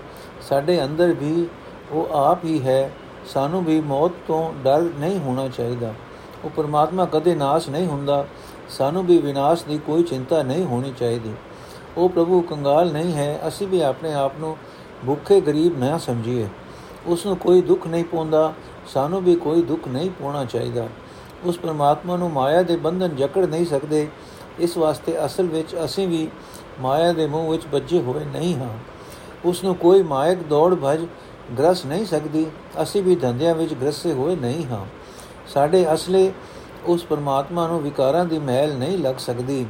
ਸਾਡੇ 0.48 0.82
ਅੰਦਰ 0.84 1.12
ਵੀ 1.12 1.48
ਉਹ 1.92 2.08
ਆਪ 2.14 2.44
ਹੀ 2.44 2.60
ਹੈ, 2.62 2.90
ਸਾਨੂੰ 3.26 3.64
ਵੀ 3.64 3.80
ਮੌਤ 3.80 4.12
ਤੋਂ 4.26 4.52
ਡਰ 4.64 4.82
ਨਹੀਂ 4.98 5.18
ਹੋਣਾ 5.18 5.48
ਚਾਹੀਦਾ। 5.48 5.92
ਉਹ 6.44 6.50
ਪਰਮਾਤਮਾ 6.50 7.04
ਕਦੇ 7.04 7.34
ਨਾਸ਼ 7.34 7.68
ਨਹੀਂ 7.68 7.86
ਹੁੰਦਾ, 7.86 8.26
ਸਾਨੂੰ 8.68 9.04
ਵੀ 9.06 9.18
ਵਿਨਾਸ਼ 9.18 9.64
ਦੀ 9.64 9.78
ਕੋਈ 9.78 10.02
ਚਿੰਤਾ 10.02 10.42
ਨਹੀਂ 10.42 10.64
ਹੋਣੀ 10.64 10.92
ਚਾਹੀਦੀ। 10.98 11.32
ਉਹ 11.96 12.08
ਪ੍ਰਭੂ 12.08 12.40
ਕੰਗਾਲ 12.40 12.92
ਨਹੀਂ 12.92 13.14
ਹੈ, 13.14 13.40
ਅਸੀਂ 13.48 13.68
ਵੀ 13.68 13.80
ਆਪਣੇ 13.80 14.14
ਆਪ 14.14 14.32
ਨੂੰ 14.40 14.56
ਭੁੱਖੇ 15.06 15.40
ਗਰੀਬ 15.40 15.78
ਨਾ 15.78 15.98
ਸਮਝੀਏ। 15.98 16.48
ਉਸ 17.06 17.26
ਨੂੰ 17.26 17.36
ਕੋਈ 17.36 17.62
ਦੁੱਖ 17.62 17.86
ਨਹੀਂ 17.86 18.04
ਪਹੁੰਚਦਾ 18.04 18.52
ਸਾਨੂੰ 18.88 19.22
ਵੀ 19.22 19.34
ਕੋਈ 19.36 19.62
ਦੁੱਖ 19.62 19.88
ਨਹੀਂ 19.88 20.10
ਪਾਉਣਾ 20.10 20.44
ਚਾਹੀਦਾ। 20.44 20.88
ਉਸ 21.44 21.58
ਪਰਮਾਤਮਾ 21.58 22.16
ਨੂੰ 22.16 22.30
ਮਾਇਆ 22.30 22.62
ਦੇ 22.62 22.76
ਬੰਧਨ 22.76 23.16
ਜਕੜ 23.16 23.44
ਨਹੀਂ 23.46 23.66
ਸਕਦੇ, 23.66 24.08
ਇਸ 24.58 24.76
ਵਾਸਤੇ 24.76 25.24
ਅਸਲ 25.26 25.46
ਵਿੱਚ 25.46 25.76
ਅਸੀਂ 25.84 26.08
ਵੀ 26.08 26.28
ਮਾਇਆ 26.80 27.12
ਦੇ 27.12 27.26
ਮੂਹ 27.26 27.50
ਵਿੱਚ 27.50 27.66
ਵੱਜੇ 27.72 28.00
ਹੋਏ 28.02 28.24
ਨਹੀਂ 28.24 28.54
ਹਾਂ। 28.56 28.76
ਉਸ 29.44 29.64
ਨੂੰ 29.64 29.74
ਕੋਈ 29.74 30.02
ਮਾਇਕ 30.02 30.42
ਦੌੜ 30.42 30.74
ਭਜ 30.74 31.06
ਗ੍ਰਸ 31.58 31.86
ਨਹੀਂ 31.86 32.06
ਸਕਦੀ। 32.06 32.46
ਅਸੀਂ 32.82 33.02
ਵੀ 33.02 33.16
ਧੰਦਿਆਂ 33.16 33.54
ਵਿੱਚ 33.54 33.74
ਗ੍ਰਸੇ 33.74 34.12
ਹੋਏ 34.12 34.36
ਨਹੀਂ 34.36 34.66
ਹਾਂ। 34.66 34.86
ਸਾਡੇ 35.48 35.94
ਅਸਲੇ 35.94 36.32
ਉਸ 36.86 37.04
ਪਰਮਾਤਮਾ 37.04 37.68
ਨੂੰ 37.68 37.82
ਵਿਕਾਰਾਂ 37.82 38.24
ਦੀ 38.24 38.38
ਮਹਿਲ 38.38 38.78
ਨਹੀਂ 38.78 38.98
ਲੱਗ 38.98 39.14
ਸਕਦੀ। 39.18 39.66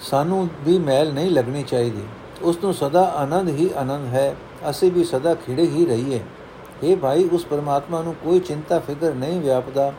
ਸਾਨੂੰ 0.00 0.48
ਵੀ 0.64 0.78
ਮਹਿਲ 0.78 1.12
ਨਹੀਂ 1.12 1.30
ਲੱਗਣੀ 1.30 1.62
ਚਾਹੀਦੀ। 1.62 2.02
ਉਸ 2.42 2.58
ਨੂੰ 2.64 2.74
ਸਦਾ 2.74 3.04
ਆਨੰਦ 3.04 3.48
ਹੀ 3.48 3.70
ਆਨੰਦ 3.76 4.06
ਹੈ। 4.06 4.36
ਅਸੀਂ 4.70 4.92
ਵੀ 4.92 5.04
ਸਦਾ 5.04 5.34
ਖਿੜੇ 5.34 5.62
ਹੀ 5.62 5.86
ਰਹੀਏ। 5.86 6.20
ਇਹ 6.82 6.96
ਭਾਈ, 6.96 7.28
ਉਸ 7.32 7.44
ਪਰਮਾਤਮਾ 7.44 8.02
ਨੂੰ 8.02 8.14
ਕੋਈ 8.14 8.40
ਚਿੰਤਾ 8.40 8.78
ਫਿਕਰ 8.78 9.14
ਨਹੀਂ 9.14 9.40
ਵਿਆਪਦਾ। 9.40 9.92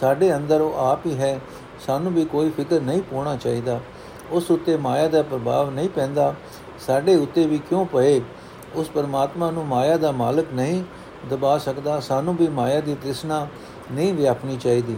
ਸਾਡੇ 0.00 0.36
ਅੰਦਰ 0.36 0.60
ਉਹ 0.60 0.74
ਆਪ 0.74 1.06
ਹੀ 1.06 1.18
ਹੈ। 1.18 1.40
ਸਾਨੂੰ 1.86 2.14
ਵੀ 2.14 2.24
ਕੋਈ 2.24 2.50
ਫਿਕਰ 2.50 2.80
ਨਹੀਂ 2.80 3.02
ਪਾਉਣਾ 3.02 3.36
ਚਾਹੀਦਾ। 3.36 3.80
ਉਸ 4.30 4.50
ਉੱਤੇ 4.50 4.76
ਮਾਇਆ 4.76 5.08
ਦਾ 5.08 5.22
ਪ੍ਰਭਾਵ 5.22 5.70
ਨਹੀਂ 5.70 5.88
ਪੈਂਦਾ। 5.88 6.34
ਸਾਡੇ 6.86 7.16
ਉੱਤੇ 7.16 7.46
ਵੀ 7.46 7.58
ਕਿਉਂ 7.58 7.86
ਪਏ? 7.86 8.20
ਉਸ 8.74 8.88
ਪਰਮਾਤਮਾ 8.88 9.50
ਨੂੰ 9.50 9.66
ਮਾਇਆ 9.66 9.96
ਦਾ 9.96 10.12
ਮਾਲਕ 10.12 10.46
ਨਹੀਂ 10.54 10.84
ਦਬਾ 11.30 11.58
ਸਕਦਾ, 11.58 12.00
ਸਾਨੂੰ 12.00 12.36
ਵੀ 12.36 12.48
ਮਾਇਆ 12.48 12.80
ਦੀ 12.80 12.94
ਤ੍ਰਿਸ਼ਨਾ 12.94 13.46
ਨਹੀਂ 13.92 14.14
ਵਿਆਪਣੀ 14.14 14.56
ਚਾਹੀਦੀ। 14.56 14.96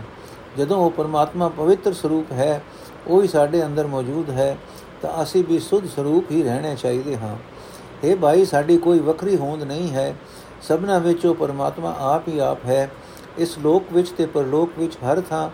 ਜਦੋਂ 0.58 0.76
ਉਹ 0.76 0.90
ਪਰਮਾਤਮਾ 0.90 1.48
ਪਵਿੱਤਰ 1.48 1.92
ਸਰੂਪ 1.92 2.32
ਹੈ, 2.32 2.62
ਉਹ 3.06 3.22
ਹੀ 3.22 3.28
ਸਾਡੇ 3.28 3.64
ਅੰਦਰ 3.66 3.86
ਮੌਜੂਦ 3.86 4.30
ਹੈ, 4.30 4.56
ਤਾਂ 5.02 5.22
ਅਸੀਂ 5.22 5.44
ਵੀ 5.48 5.58
ਸੁਧ 5.58 5.86
ਸਰੂਪ 5.86 6.30
ਹੀ 6.30 6.42
ਰਹਿਣੇ 6.42 6.76
ਚਾਹੀਦੇ 6.76 7.16
ਹਾਂ। 7.16 7.36
ਇਹ 8.04 8.16
ਭਾਈ, 8.16 8.44
ਸਾਡੀ 8.44 8.76
ਕੋਈ 8.76 8.98
ਵੱਖਰੀ 8.98 9.36
ਹੋਂਦ 9.36 9.62
ਨਹੀਂ 9.62 9.90
ਹੈ। 9.90 10.14
ਸਭਨਾ 10.62 10.98
ਵਿੱਚ 10.98 11.26
ਉਹ 11.26 11.34
ਪਰਮਾਤਮਾ 11.34 11.96
ਆਪ 11.98 12.28
ਹੀ 12.28 12.38
ਆਪ 12.38 12.58
ਹੈ। 12.66 12.90
ਇਸ 13.38 13.58
ਲੋਕ 13.58 13.82
ਵਿੱਚ 13.92 14.10
ਤੇ 14.10 14.26
ਪਰਲੋਕ 14.26 14.70
ਵਿੱਚ 14.78 14.96
ਹਰ 14.96 15.20
ਥਾਂ 15.20 15.50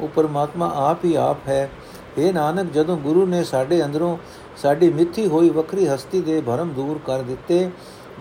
ਉਹ 0.00 0.08
ਪਰਮਾਤਮਾ 0.08 0.72
ਆਪ 0.90 1.04
ਹੀ 1.04 1.14
ਆਪ 1.14 1.36
ਹੈ। 1.48 1.70
ਇਹ 2.18 2.32
ਨਾਨਕ, 2.34 2.72
ਜਦੋਂ 2.72 2.96
ਗੁਰੂ 2.96 3.26
ਨੇ 3.26 3.44
ਸਾਡੇ 3.44 3.84
ਅੰਦਰੋਂ 3.84 4.16
ਸਾਡੀ 4.56 4.88
ਮਿੱਥੀ 4.90 5.26
ਹੋਈ 5.26 5.48
ਵੱਖਰੀ 5.50 5.86
ਹਸਤੀ 5.86 6.20
ਦੇ 6.20 6.40
ਭਰਮ 6.40 6.72
ਦੂਰ 6.72 6.98
ਕਰ 7.06 7.22
ਦਿੱਤੇ, 7.22 7.70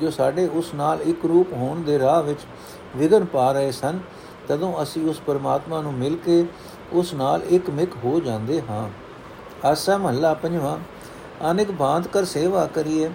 ਜੋ 0.01 0.09
ਸਾਡੇ 0.09 0.47
ਉਸ 0.47 0.73
ਨਾਲ 0.75 1.01
ਇੱਕ 1.01 1.25
ਰੂਪ 1.25 1.53
ਹੋਣ 1.53 1.81
ਦੇ 1.81 1.97
ਰਾਹ 1.99 2.21
ਵਿੱਚ 2.23 2.39
ਵਿਗਨ 2.97 3.25
ਪਾ 3.25 3.51
ਰਹੇ 3.51 3.71
ਸਨ, 3.71 3.99
ਤਦੋਂ 4.47 4.73
ਅਸੀਂ 4.81 5.07
ਉਸ 5.09 5.19
ਪਰਮਾਤਮਾ 5.27 5.81
ਨੂੰ 5.81 5.93
ਮਿਲ 5.93 6.15
ਕੇ 6.15 6.45
ਉਸ 6.93 7.13
ਨਾਲ 7.13 7.41
ਇੱਕ 7.49 7.69
ਮਿਕ 7.69 7.95
ਹੋ 8.03 8.19
ਜਾਂਦੇ 8.19 8.61
ਹਾਂ। 8.69 8.87
ਆਸਾ 9.65 9.97
ਮਹੱਲਾ 9.97 10.33
ਪੰਜਵਾਂ, 10.33 10.77
ਅਨੇਕ 11.51 11.71
ਬਾਤ 11.71 12.07
ਕਰ 12.07 12.25
ਸੇਵਾ 12.25 12.65
ਕਰੀਏ, 12.65 13.09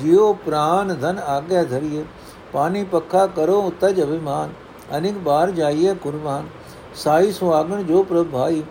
ਜਿਉ 0.00 0.32
ਪ੍ਰਾਨ 0.46 0.94
ਧਨ 0.94 1.18
ਆਗਿਆ 1.18 1.64
ਧਰੀਏ, 1.64 2.04
ਪਾਣੀ 2.52 2.84
ਪੱਖਾ 2.84 3.26
ਕਰੋ 3.26 3.72
ਤਜ 3.80 4.02
ਅਭਿਮਾਨ, 4.02 4.52
ਅਨੇਕ 4.96 5.18
ਬਾਰ 5.18 5.50
ਜਾਈਏ 5.50 5.94
ਕੁਰਬਾਨ, 5.94 6.46
ਸਾਈ 6.94 7.32
ਸੁਆਗਣ 7.32 7.82
ਜੋ 7.82 8.02
ਪ੍ਰਭ 8.02 8.26
ਭਾਈ, 8.26 8.62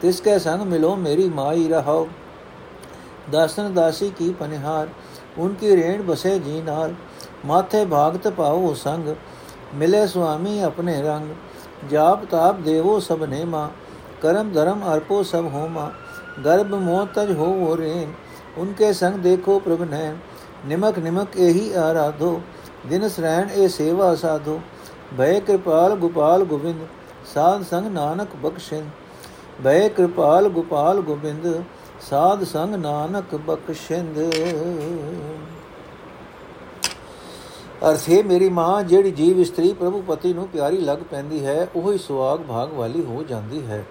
ਤਿਸ 0.00 0.20
ਕੇ 0.20 0.38
ਸੰਗ 0.38 0.62
ਮਿਲੋ 0.62 0.94
ਮੇਰੀ 0.96 1.28
ਮਾਈ 1.28 1.68
ਰਹਾਓ 1.68 2.06
ਦਾਸਨ 3.30 3.72
ਦਾਸੀ 3.74 4.10
ਕੀ 4.10 4.32
ਪਨਿਹਾਰ, 4.32 4.88
ਉਨਕੀ 5.38 5.76
ਰੇਣ 5.76 6.02
ਬਸੇ 6.02 6.38
ਜੀ 6.38 6.60
ਨਾਲ 6.62 6.94
ਮਾਥੇ 7.46 7.84
ਭਾਗਤ 7.84 8.28
ਪਾਓ 8.28 8.72
ਸੰਗ, 8.74 9.14
ਮਿਲੇ 9.74 10.06
ਸੁਆਮੀ 10.06 10.58
ਆਪਣੇ 10.60 11.00
ਰੰਗ। 11.02 11.34
ਜਾਪ 11.90 12.24
ਤਾਪ 12.24 12.60
ਦੇਵੋ 12.60 12.98
ਸਭ 13.00 13.22
ਨੇਮਾ, 13.24 13.68
ਕਰਮ 14.22 14.52
ਧਰਮ 14.52 14.82
ਅਰਪੋ 14.92 15.22
ਸਭ 15.22 15.46
ਹੋਮਾ। 15.46 15.90
ਗਰਭ 16.44 16.74
ਮੋਹ 16.74 17.06
ਤਜ 17.14 17.30
ਹੋ 17.32 17.76
ਰੇਨ 17.76 18.12
ਉਨਕੇ 18.58 18.92
ਸੰਗ 18.92 19.14
ਦੇਖੋ 19.14 19.58
ਪ੍ਰਭ 19.58 19.82
ਨੈਣ। 19.82 20.16
ਨਿਮਕ 20.66 20.98
ਨਿਮਕ 20.98 21.36
ਇਹੀ 21.36 21.72
ਆਰਾਧੋ 21.72 22.40
ਦਿਨਸ 22.88 23.18
ਰਹਿਣ 23.20 23.50
ਇਹ 23.50 23.68
ਸੇਵਾ 23.68 24.14
ਸਾਧੋ। 24.14 24.60
ਭੈ 25.18 25.38
ਕਿਰਪਾਲ 25.40 25.94
ਗੋਪਾਲ 25.96 26.44
ਗੋਬਿੰਦ, 26.44 26.86
ਸਾਧ 27.34 27.62
ਸੰਗ 27.62 27.86
ਨਾਨਕ 27.86 28.36
ਬਖਸ਼ਿੰਦ। 28.36 28.88
ਭੈ 29.64 29.88
ਕਿਰਪਾਲ 29.88 30.48
ਗੋਪਾਲ 30.48 31.00
ਗੋਬਿੰਦ 31.00 31.46
ਸਾਧ 32.10 32.44
ਸੰਗ 32.44 32.74
ਨਾਨਕ 32.74 33.34
ਬਖਸ਼ਿੰਦ। 33.34 34.18
ਅਰਥ 37.90 38.08
ਹੈ 38.10 38.22
ਮੇਰੀ 38.22 38.48
ਮਾਂ, 38.48 38.82
ਜਿਹੜੀ 38.82 39.10
ਜੀਵ 39.10 39.40
ਇਸਤਰੀ 39.40 39.72
ਪ੍ਰਭੂ 39.72 40.02
ਪਤੀ 40.02 40.32
ਨੂੰ 40.32 40.48
ਪਿਆਰੀ 40.48 40.76
ਲੱਗ 40.76 40.98
ਪੈਂਦੀ 40.98 41.44
ਹੈ, 41.46 41.68
ਉਹ 41.76 41.92
ਹੀ 41.92 41.98
ਸੁਆਗ 41.98 42.40
ਭਾਗ 42.40 42.72
ਵਾਲੀ 42.72 43.04
ਹੋ 43.04 43.22
ਜਾਂਦੀ 43.22 43.66
ਹੈ। 43.66 43.84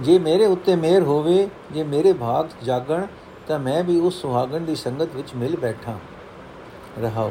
ਜੇ 0.00 0.18
ਮੇਰੇ 0.18 0.46
ਉੱਤੇ 0.46 0.76
ਮਿਹਰ 0.76 1.02
ਹੋਵੇ, 1.02 1.48
ਜੇ 1.72 1.84
ਮੇਰੇ 1.84 2.12
ਭਾਗ 2.12 2.46
ਜਾਗਣ, 2.64 3.06
ਤਾਂ 3.48 3.58
ਮੈਂ 3.58 3.82
ਵੀ 3.84 4.00
ਉਸ 4.00 4.20
ਸੁਹਾਗਣ 4.20 4.60
ਦੀ 4.60 4.74
ਸੰਗਤ 4.74 5.14
ਵਿੱਚ 5.14 5.34
ਮਿਲ 5.34 5.56
ਬੈਠਾ। 5.56 5.94
ਰਹਾਉ 6.98 7.30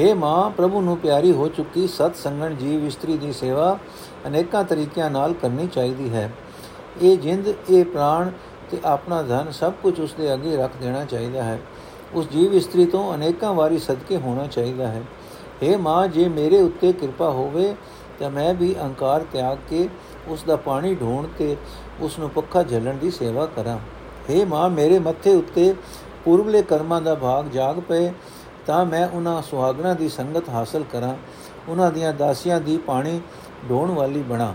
हे 0.00 0.14
ਮਾਂ, 0.14 0.50
ਪ੍ਰਭੂ 0.50 0.80
ਨੂੰ 0.80 0.96
ਪਿਆਰੀ 0.96 1.32
ਹੋ 1.32 1.48
ਚੁੱਕੀ 1.48 1.86
ਸਤ 1.86 2.16
ਸੰਗਣ 2.16 2.54
ਜੀਵ 2.54 2.86
ਇਸਤਰੀ 2.86 3.16
ਦੀ 3.16 3.32
ਸੇਵਾ 3.32 3.78
ਅਨੇਕਾਂ 4.26 4.64
ਤਰੀਕਿਆਂ 4.64 5.10
ਨਾਲ 5.10 5.32
ਕਰਨੀ 5.32 5.66
ਚਾਹੀਦੀ 5.66 6.08
ਹੈ। 6.10 6.30
ਇਹ 7.02 7.18
ਜਿੰਦ, 7.18 7.54
ਇਹ 7.70 7.84
ਪ੍ਰਾਣ 7.84 8.30
ਤੇ 8.70 8.78
ਆਪਣਾ 8.84 9.22
ਧਨ 9.22 9.50
ਸਭ 9.52 9.72
ਕੁਝ 9.82 10.00
ਉਸ 10.00 10.12
ਦੇ 10.12 10.34
ਅੱਗੇ 10.34 10.56
ਰੱਖ 10.56 10.70
ਦੇਣਾ 10.80 11.04
ਚਾਹੀਦਾ 11.04 11.42
ਹੈ। 11.42 11.58
ਉਸ 12.14 12.28
ਜੀਵ 12.28 12.54
ਇਸਤਰੀ 12.54 12.86
ਤੋਂ 12.86 13.14
ਅਨੇਕਾਂ 13.14 13.54
ਵਾਰੀ 13.54 13.78
ਸਦਕੇ 13.78 14.16
ਹੋਣਾ 14.16 14.46
ਚਾਹੀਦਾ 14.46 14.88
ਹੈ। 14.88 15.02
हे 15.62 15.78
ਮਾਂ, 15.78 16.08
ਜੇ 16.08 16.28
ਮੇਰੇ 16.28 16.62
ਉੱਤੇ 16.62 16.92
ਕਿਰਪਾ 16.92 17.30
ਹੋਵੇ, 17.30 17.74
ਤਾਂ 18.18 18.30
ਮੈਂ 18.30 18.54
ਵੀ 18.54 18.74
ਅਹੰਕਾਰ 18.78 19.24
ਤਿਆਗ 19.32 19.58
ਕੇ 19.68 19.88
ਉਸ 20.28 20.42
ਦਾ 20.42 20.56
ਪਾਣੀ 20.56 20.94
ਢੋਣ 20.94 21.26
ਤੇ 21.38 21.56
ਉਸ 22.00 22.18
ਨੂੰ 22.18 22.30
ਪੱਖਾ 22.30 22.62
ਝੱਲਣ 22.62 22.94
ਦੀ 22.94 23.10
ਸੇਵਾ 23.10 23.46
ਕਰਾਂ। 23.46 23.78
हे 24.30 24.46
ਮਾਂ, 24.46 24.70
ਮੇਰੇ 24.70 24.98
ਮੱਥੇ 24.98 25.34
ਉੱਤੇ 25.34 25.74
ਪੂਰਬਲੇ 26.24 26.62
ਕਰਮਾਂ 26.62 27.00
ਦਾ 27.00 27.14
ਭਾਗ 27.14 27.48
ਜਾਗ 27.48 27.80
ਪਏ, 27.80 28.12
ਤਾਂ 28.66 28.84
ਮੈਂ 28.84 29.08
ਉਹਨਾਂ 29.08 29.42
ਸੁਹਾਗਣਾ 29.42 29.94
ਦੀ 29.94 30.08
ਸੰਗਤ 30.08 30.48
ਹਾਸਲ 30.48 30.84
ਕਰਾਂ। 30.92 31.14
ਉਹਨਾਂ 31.68 31.90
ਦੀਆਂ 31.90 32.12
ਦਾਸੀਆਂ 32.12 32.60
ਦੀ 32.60 32.76
ਪਾਣੀ 32.76 33.20
ਢੋਣ 33.70 33.90
ਵਾਲੀ 33.90 34.22
ਬਣਾ। 34.22 34.54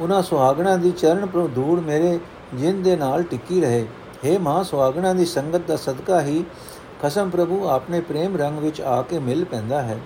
ਉਹਨਾਂ 0.00 0.22
ਸੁਹਾਗਣਾ 0.22 0.76
ਦੀ 0.76 0.90
ਚਰਨ 0.90 1.26
ਪ੍ਰਭ 1.26 1.54
ਧੂੜ 1.54 1.78
ਮੇਰੇ 1.80 2.18
ਜਿੰਦ 2.54 2.84
ਦੇ 2.84 2.96
ਨਾਲ 2.96 3.22
ਟਿੱਕੀ 3.22 3.60
ਰਹੇ। 3.60 3.86
हे 4.24 4.38
ਮਾਂ 4.40 4.62
ਸੁਹਾਗਣਾ 4.64 5.12
ਦੀ 5.12 5.24
ਸੰਗਤ 5.24 5.66
ਦਾ 5.68 5.76
ਸਦਕਾ 5.76 6.20
ਹੀ 6.20 6.44
ਖਸਮ 7.02 7.30
ਪ੍ਰਭੂ 7.30 7.66
ਆਪਣੇ 7.68 8.00
ਪ੍ਰੇਮ 8.00 8.36
ਰੰਗ 8.36 8.58
ਵਿੱਚ 8.58 8.80
ਆ 8.80 9.00
ਕੇ 9.02 9.18
ਮਿਲ 9.18 9.44
ਪੈਂਦਾ 9.44 9.82
ਹੈ। 9.82 9.98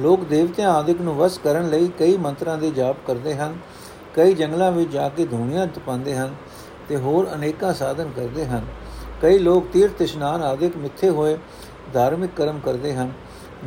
ਲੋਕ 0.00 0.24
ਦੇਵਤਿਆਂ 0.24 0.70
ਆਦਿਕ 0.70 1.00
ਨੂੰ 1.00 1.14
ਵਸ 1.16 1.38
ਕਰਨ 1.38 1.68
ਲਈ 1.70 1.90
ਕਈ 1.98 2.16
ਮੰਤਰਾਂ 2.16 2.56
ਦੇ 2.58 2.70
ਜਾਪ 2.70 2.96
ਕਰਦੇ 3.06 3.34
ਹਨ, 3.34 3.56
ਕਈ 4.14 4.34
ਜੰਗਲਾਂ 4.34 4.70
ਵਿੱਚ 4.72 4.90
ਜਾ 4.90 5.08
ਕੇ 5.08 5.26
ਧੂਣੀਆਂ 5.26 5.66
ਤਪਾਉਂਦੇ 5.66 6.16
ਹਨ 6.16 6.34
ਤੇ 6.88 6.96
ਹੋਰ 6.96 7.28
ਅਨੇਕਾਂ 7.34 7.72
ਸਾਧਨ 7.74 8.10
ਕਰਦੇ 8.16 8.46
ਹਨ। 8.46 8.66
ਕਈ 9.22 9.38
ਲੋਕ 9.38 9.66
ਤੀਰਥ 9.72 10.02
ਇਸ਼ਨਾਨ 10.02 10.42
ਆਦਿਕ 10.42 10.76
ਮਿੱਥੇ 10.76 11.10
ਹੋਏ 11.10 11.36
ਧਾਰਮਿਕ 11.92 12.30
ਕਰਮ 12.36 12.58
ਕਰਦੇ 12.58 12.94
ਹਨ, 12.94 13.12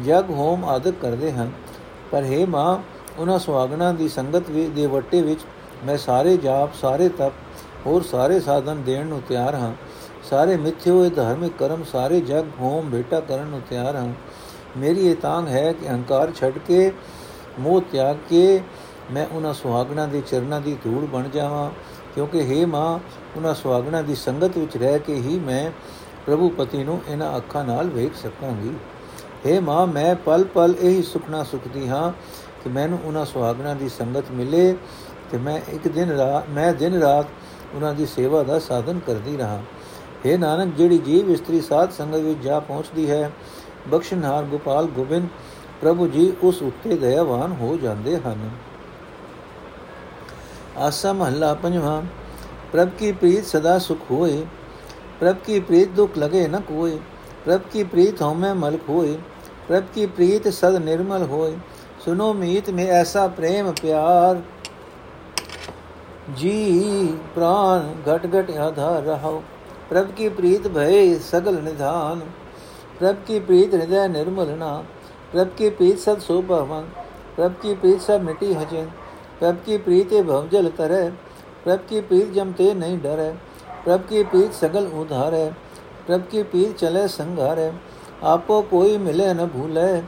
ਜਗ 0.06 0.30
ਹੋਮ 0.30 0.66
ਆਦਿਕ 0.66 0.96
ਕਰਦੇ 1.02 1.32
ਹਨ। 1.32 1.52
ਪਰ 2.12 2.24
हे 2.24 2.48
ਮਾਂ 2.50 2.78
ਉਹਨਾਂ 3.20 3.40
ਸੁਆਗਣਾ 3.40 3.92
ਦੀ 3.92 4.08
ਸੰਗਤ 4.10 4.50
ਵੀ 4.50 4.68
ਦੇ 4.68 4.86
ਵੱਟੇ 4.86 5.22
ਵਿੱਚ 5.22 5.42
ਮੈਂ 5.86 5.98
ਸਾਰੇ 5.98 6.38
ਜਾਪ, 6.38 6.70
ਸਾਰੇ 6.74 7.10
ਤਪ, 7.10 7.32
ਹੋਰ 7.86 8.04
ਸਾਰੇ 8.04 8.40
ਸਾਧਨ 8.40 8.84
ਦੇਣ 8.84 9.06
ਨੂੰ 9.06 9.22
ਤਿਆਰ 9.30 9.56
ਹਾਂ। 9.56 9.74
ਸਾਰੇ 10.30 10.58
ਮਿੱਥੇ 10.58 10.92
ਹੋਏ 10.92 11.10
ਧਾਰਮਿਕ 11.10 11.54
ਕਰਮ, 11.60 11.84
ਸਾਰੇ 11.84 12.22
ਜਗ, 12.22 12.46
ਹੋਮ 12.60 12.90
ਬੇਟਾ 12.90 13.20
ਕਰਨ 13.20 13.46
ਨੂੰ 13.46 13.62
ਤਿਆਰ 13.70 13.96
ਹਾਂ। 13.96 14.14
ਮੇਰੀ 14.78 15.08
ਇਹ 15.08 15.16
ਤਾਂਗ 15.16 15.48
ਹੈ 15.48 15.74
ਕਿ 15.74 15.88
ਅਹੰਕਾਰ 15.88 16.32
ਛੱਡ 16.34 16.58
ਕੇ, 16.58 16.92
ਮੋਹ 17.60 17.82
ਤਿਆਗ 17.82 18.18
ਕੇ 18.30 18.62
ਮੈਂ 19.12 19.28
ਉਹਨਾਂ 19.32 19.54
ਸੁਹਾਗਣਾ 19.54 20.06
ਦੇ 20.06 20.22
ਚਰਨਾਂ 20.22 20.62
ਦੀ 20.62 20.78
ਧੂੜ 20.84 21.06
ਬਣ 21.06 21.30
ਜਾਵਾਂ। 21.30 21.72
ਕਿਉਂਕਿ 22.16 22.40
हे 22.40 22.68
ਮਾਂ, 22.68 23.00
ਉਹਨਾਂ 23.36 23.54
ਸੁਹਾਗਣਾ 23.54 24.02
ਦੀ 24.02 24.16
ਸੰਗਤ 24.16 24.58
ਵਿੱਚ 24.58 24.78
ਰਹਿ 24.78 25.00
ਕੇ 25.00 25.16
ਹੀ 25.16 25.40
ਮੈਂ 25.40 25.72
ਪ੍ਰਭੂ 26.26 26.50
ਪਤੀ 26.50 26.84
ਨੂੰ 26.84 27.02
ਇਹਨਾਂ 27.08 27.38
ਅੱਖਾਂ 27.38 27.66
ਨਾਲ 27.66 27.88
ਵੇਖ 27.88 28.16
ਸਕਾਂਗੀ। 28.16 28.74
हे 29.46 29.62
ਮਾਂ, 29.62 29.88
ਮੈਂ 29.88 30.16
ਪਲ 30.16 30.44
ਪਲ 30.44 30.76
ਇਹੀ 30.82 31.04
ਸੁਖਣਾ 31.04 31.44
ਸੁਖਦੀ 31.44 31.88
ਹਾਂ 31.88 32.12
ਕਿ 32.64 32.70
ਮੈਨੂੰ 32.70 33.00
ਉਹਨਾਂ 33.06 33.26
ਸੁਹਾਗਣਾ 33.26 33.74
ਦੀ 33.74 33.90
ਸੰਗਤ 33.90 34.24
ਮਿਲੇ। 34.32 34.76
ਤੇ 35.32 35.38
ਮੈਂ 35.38 35.60
ਇੱਕ 35.74 35.88
ਦਿਨ 35.88 36.10
ਰਾਤ 36.10 36.50
ਮੈਂ 36.50 36.74
ਦਿਨ 36.74 37.00
ਰਾਤ 37.02 37.28
ਉਹਨਾਂ 37.76 37.94
ਦੀ 37.94 38.06
ਸੇਵਾ 38.06 38.44
ਦਾ 38.44 38.60
ਸਾਧਨ 38.60 39.00
ਕਰਦੀ 39.00 39.38
ਰਹਾ। 39.38 39.62
हे 40.26 40.38
ਨਾਨਕ, 40.40 40.76
ਜਿਹੜੀ 40.76 40.98
ਜੀਵ 40.98 41.30
ਇਸਤਰੀ 41.32 41.62
ਸਾਧ 41.62 41.92
ਸੰਗਤ 41.92 42.20
ਵਿੱਚ 42.20 42.40
ਜਾ 42.40 42.60
ਪਹੁੰਚਦੀ 42.60 43.10
ਹੈ, 43.10 43.32
ਬਖਸ਼ਨਹਾਰ 43.88 44.44
ਗੋਪਾਲ 44.44 44.88
ਗੋਬਿੰਦ 44.88 45.28
ਪ੍ਰਭੂ 45.82 46.08
ਜੀ 46.08 46.32
ਉਸ 46.44 46.62
ਉੱਤੇ 46.62 46.98
ਦਇਆਵਾਨ 46.98 47.52
ਹੋ 47.52 47.78
ਜਾਂਦੇ 47.78 48.16
ਹਨ। 48.18 48.50
ਆਸਾ 50.78 51.14
ਮਹੱਲਾ 51.14 51.54
ਪੰਜਵਾਂ, 51.54 52.02
ਪ੍ਰਭ 52.72 52.90
ਕੀ 52.90 53.12
ਪ੍ਰੀਤ 53.12 53.46
ਸਦਾ 53.46 53.78
ਸੁਖ 53.80 54.12
ਹੋਏ, 54.12 54.46
ਪ੍ਰਭ 55.20 55.38
ਕੀ 55.46 55.60
ਪ੍ਰੀਤ 55.60 55.90
ਦੁਖ 55.90 56.18
ਲਗੇ 56.18 56.48
ਨ 56.48 56.60
ਕੋਏ, 56.60 56.98
ਪ੍ਰਭ 57.46 57.62
ਕੀ 57.72 57.84
ਪ੍ਰੀਤ 57.84 58.22
ਹਉਮੈ 58.22 58.54
ਮਲਕ 58.54 58.90
ਹੋਏ, 58.90 59.18
ਪ੍ਰਭ 59.68 59.84
ਕੀ 59.96 60.06
ਪ੍ਰੀਤ 60.06 60.48
ਸਦ 60.48 60.76
ਨਿਰਮਲ 60.76 61.24
ਹੋਏ, 61.24 61.58
ਸੁਨੋ 62.06 62.34
ਮੀਤ 62.34 62.70
ਮੇ 62.70 62.86
ਐਸਾ 62.88 63.28
ਪ੍ਰੇਮ 63.28 63.72
ਪਿਆਰ। 63.82 64.42
ਜੀ 66.30 67.18
ਪ੍ਰਾਨ 67.36 67.94
ਘਟ 68.08 68.26
ਘਟ 68.28 68.50
ਆਧਾਰ 68.52 69.04
ਰਹਾਓ 69.04 69.42
ਪ੍ਰਭ 69.90 70.08
ਕੀ 70.12 70.28
ਪ੍ਰੀਤ 70.30 70.68
ਭਏ 70.68 71.18
ਸਗਲ 71.22 71.62
ਨਿਧਾਨ 71.62 72.22
ਪ੍ਰਭ 73.00 73.16
ਕੀ 73.28 73.40
ਪ੍ਰੀਤ 73.40 73.74
ਹਿਰਦੈ 73.74 74.08
ਨਿਰਮਲ 74.08 74.56
ਨਾ 74.58 74.84
ਪ੍ਰਭ 75.34 75.48
ਕੀ 75.58 75.70
ਪ੍ਰੀਤ 75.70 76.00
ਸਦ 76.00 76.20
ਸੋਭਾਵਨ 76.20 76.86
ਪ੍ਰਭ 77.38 77.54
ਕੀ 77.62 77.74
ਪ੍ਰੀਤ 77.76 78.02
ਸਭ 78.02 78.22
ਮਿਟੀ 78.22 78.54
ਹਜੇ 78.54 78.86
ਪ੍ਰਭ 79.40 79.56
ਕੀ 79.66 79.78
ਪ੍ਰੀਤ 79.78 80.14
ਭਵ 80.16 80.48
ਜਲ 80.48 80.70
ਤਰੈ 80.70 81.10
ਪ੍ਰਭ 81.66 81.80
ਕੀ 81.90 82.02
ਪ੍ਰੀਤ 82.02 82.32
ਜਮ 82.32 82.52
ਤੇ 82.52 82.74
ਨਹੀਂ 82.74 82.98
ਡਰੈ 82.98 83.34
ਪ੍ਰਭ 83.86 84.02
ਕੀ 84.02 84.24
ਪ੍ਰੀਤ 84.24 84.54
ਸਗਲ 84.54 84.88
ਉਧਾਰ 84.94 85.34
ਹੈ 85.34 85.54
ਪ੍ਰਭ 86.08 86.22
ਕੀ 86.32 86.44
ਪ੍ਰੀਤ 86.44 86.78
ਚਲੇ 86.78 87.08
ਸੰਘਾਰ 87.08 87.60
ਹੈ 87.60 87.72
ਆਪੋ 88.26 88.62
ਕੋਈ 88.62 88.98
ਮਿਲੇ 88.98 89.34
ਨ 89.34 89.46
ਭੂਲੇ 89.48 90.02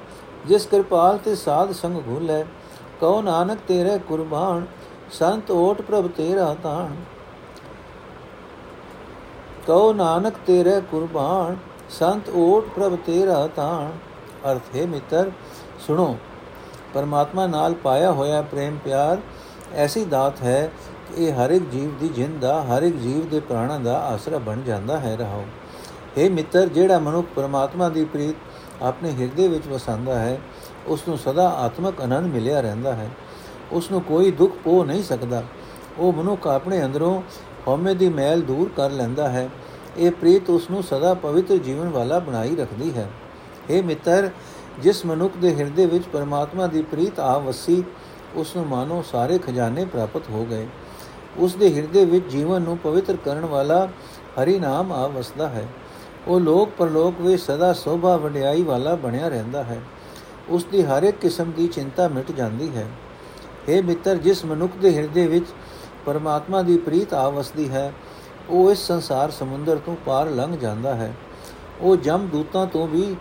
ਜਿਸ 0.45 0.65
ਕਿਰਪਾਲ 0.65 1.17
ਤੇ 1.17 1.35
ਸਾਧ 1.35 1.71
ਸੰਗ 1.73 1.97
ਭੂਲੇ 1.99 2.43
ਕਉ 3.01 3.21
ਨਾਨਕ 3.21 3.59
ਤੇਰੇ 3.67 3.97
ਕੁਰਬਾਨ 4.07 4.65
ਸੰਤ 5.11 5.51
ਓਟ 5.51 5.81
ਪ੍ਰਭ 5.81 6.07
ਤੇਰਾ 6.07 6.55
ਤਾਣ 6.63 6.95
ਕਉ 9.67 9.93
ਨਾਨਕ 9.93 10.33
ਤੇਰੇ 10.47 10.81
ਕੁਰਬਾਨ, 10.81 11.55
ਸੰਤ 11.89 12.29
ਓਟ 12.29 12.67
ਪ੍ਰਭ 12.75 12.95
ਤੇਰਾ 13.05 13.47
ਤਾਣ 13.47 13.89
ਅਰਥ 14.51 14.75
ਹੈ 14.75 14.85
ਮਿੱਤਰ, 14.85 15.31
ਸੁਣੋ, 15.87 16.17
ਪਰਮਾਤਮਾ 16.93 17.47
ਨਾਲ 17.47 17.73
ਪਾਇਆ 17.73 18.11
ਹੋਇਆ 18.11 18.41
ਪ੍ਰੇਮ 18.41 18.77
ਪਿਆਰ 18.83 19.17
ਐਸੀ 19.75 20.05
ਦਾਤ 20.05 20.41
ਹੈ 20.41 20.71
ਕਿ 21.07 21.25
ਇਹ 21.25 21.33
ਹਰ 21.33 21.49
ਇੱਕ 21.49 21.69
ਜੀਵ 21.69 21.97
ਦੀ 21.99 22.07
ਜਿੰਦ 22.07 22.39
ਦਾ, 22.41 22.61
ਹਰ 22.61 22.83
ਇੱਕ 22.83 22.95
ਜੀਵ 22.95 23.27
ਦੇ 23.29 23.39
ਪ੍ਰਾਣਾਂ 23.39 23.79
ਦਾ 23.79 23.97
ਆਸਰਾ 23.99 24.37
ਬਣ 24.37 24.61
ਜਾਂਦਾ 24.61 24.99
ਹੈ, 24.99 25.15
ਰਹਾਓ। 25.17 25.43
हे 26.17 26.29
ਮਿੱਤਰ, 26.31 26.67
ਜਿਹੜਾ 26.67 26.99
ਮਨੁੱਖ 26.99 27.27
ਪਰਮਾਤਮਾ 27.35 27.89
ਦੀ 27.89 28.05
ਪ੍ਰੀਤ 28.05 28.35
ਆਪਣੇ 28.83 29.11
ਹਿਰਦੇ 29.11 29.47
ਵਿੱਚ 29.47 29.67
ਵਸਾਉਂਦਾ 29.67 30.19
ਹੈ, 30.19 30.39
ਉਸ 30.87 31.07
ਨੂੰ 31.07 31.17
ਸਦਾ 31.17 31.49
ਆਤਮਕ 31.49 32.01
ਆਨੰਦ 32.01 32.33
ਮਿਲਿਆ 32.33 32.61
ਰਹਿੰਦਾ 32.61 32.93
ਹੈ। 32.93 33.09
ਉਸ 33.71 33.91
ਨੂੰ 33.91 34.01
ਕੋਈ 34.01 34.31
ਦੁੱਖ 34.31 34.53
ਪੋ 34.63 34.83
ਨਹੀਂ 34.83 35.03
ਸਕਦਾ। 35.03 35.43
ਉਹ 35.97 36.13
ਮਨੁੱਖ 36.13 36.47
ਆਪਣੇ 36.47 36.85
ਅੰਦਰੋਂ 36.85 37.21
ਹਉਮੈ 37.67 37.93
ਦੀ 37.93 38.09
ਮੈਲ 38.09 38.41
ਦੂਰ 38.41 38.69
ਕਰ 38.77 38.91
ਲੈਂਦਾ 38.91 39.29
ਹੈ। 39.29 39.49
ਇਹ 39.97 40.11
ਪ੍ਰੀਤ 40.11 40.49
ਉਸ 40.49 40.69
ਨੂੰ 40.69 40.83
ਸਦਾ 40.83 41.13
ਪਵਿੱਤਰ 41.13 41.57
ਜੀਵਨ 41.57 41.89
ਵਾਲਾ 41.89 42.19
ਬਣਾਈ 42.19 42.55
ਰੱਖਦੀ 42.55 42.93
ਹੈ। 42.93 43.09
हे 43.71 43.83
ਮਿੱਤਰ, 43.83 44.29
ਜਿਸ 44.79 45.05
ਮਨੁੱਖ 45.05 45.37
ਦੇ 45.37 45.55
ਹਿਰਦੇ 45.55 45.85
ਵਿੱਚ 45.85 46.03
ਪਰਮਾਤਮਾ 46.05 46.67
ਦੀ 46.67 46.81
ਪ੍ਰੀਤ 46.81 47.19
ਆ 47.19 47.37
ਵਸੀ 47.37 47.83
ਉਸ 48.35 48.55
ਨੂੰ 48.55 48.67
ਮਾਨੋ 48.67 49.03
ਸਾਰੇ 49.11 49.37
ਖਜ਼ਾਨੇ 49.37 49.85
ਪ੍ਰਾਪਤ 49.85 50.29
ਹੋ 50.29 50.45
ਗਏ। 50.45 50.67
ਉਸ 51.37 51.55
ਦੇ 51.55 51.75
ਹਿਰਦੇ 51.75 52.05
ਵਿੱਚ 52.05 52.25
ਜੀਵਨ 52.27 52.61
ਨੂੰ 52.61 52.77
ਪਵਿੱਤਰ 52.77 53.17
ਕਰਨ 53.25 53.45
ਵਾਲਾ 53.45 53.89
ਹਰੀ 54.43 54.59
ਨਾਮ 54.59 54.91
ਆ 54.91 55.07
ਵਸਦਾ 55.07 55.49
ਹੈ। 55.49 55.67
ਉਹ 56.27 56.39
ਲੋਕ 56.39 56.69
ਪਰਲੋਕ 56.77 57.21
ਵਿੱਚ 57.21 57.41
ਸਦਾ 57.41 57.73
ਸੋਭਾ 57.73 58.17
ਵਡਿਆਈ 58.17 58.63
ਵਾਲਾ 58.63 58.95
ਬਣਿਆ 58.95 59.27
ਰਹਿੰਦਾ 59.27 59.63
ਹੈ। 59.63 59.81
ਉਸ 60.49 60.65
ਦੀ 60.65 60.83
ਹਰ 60.83 61.03
ਇੱਕ 61.03 61.17
ਕਿਸਮ 61.17 61.51
ਦੀ 61.51 61.67
ਚਿੰਤਾ 61.67 62.07
ਮਿਟ 62.07 62.31
ਜਾਂਦੀ 62.31 62.75
ਹੈ। 62.75 62.87
हे 63.68 63.82
ਮਿੱਤਰ 63.82 64.16
ਜਿਸ 64.18 64.44
ਮਨੁੱਖ 64.44 64.76
ਦੇ 64.76 64.90
ਹਿਰਦੇ 64.90 65.26
ਵਿੱਚ 65.26 65.46
ਪਰਮਾਤਮਾ 66.06 66.62
ਦੀ 66.62 66.76
ਪ੍ਰੀਤ 66.78 67.14
ਆ 67.14 67.28
ਵਸਦੀ 67.28 67.68
ਹੈ 67.68 67.92
ਉਹ 68.50 68.70
ਇਸ 68.70 68.86
ਸੰਸਾਰ 68.86 69.30
ਸਮੁੰਦਰ 69.30 69.78
ਤੋਂ 69.86 69.96
ਪਾਰ 70.06 70.30
ਲੰਘ 70.30 70.56
ਜਾਂਦਾ 70.56 70.94
ਹੈ 70.94 71.14
ਉਹ 71.80 71.96
ਜਮ 71.98 72.26
ਦੂਤਾਂ 72.26 72.66
ਤੋਂ 72.66 72.86
ਵੀ 72.86 73.14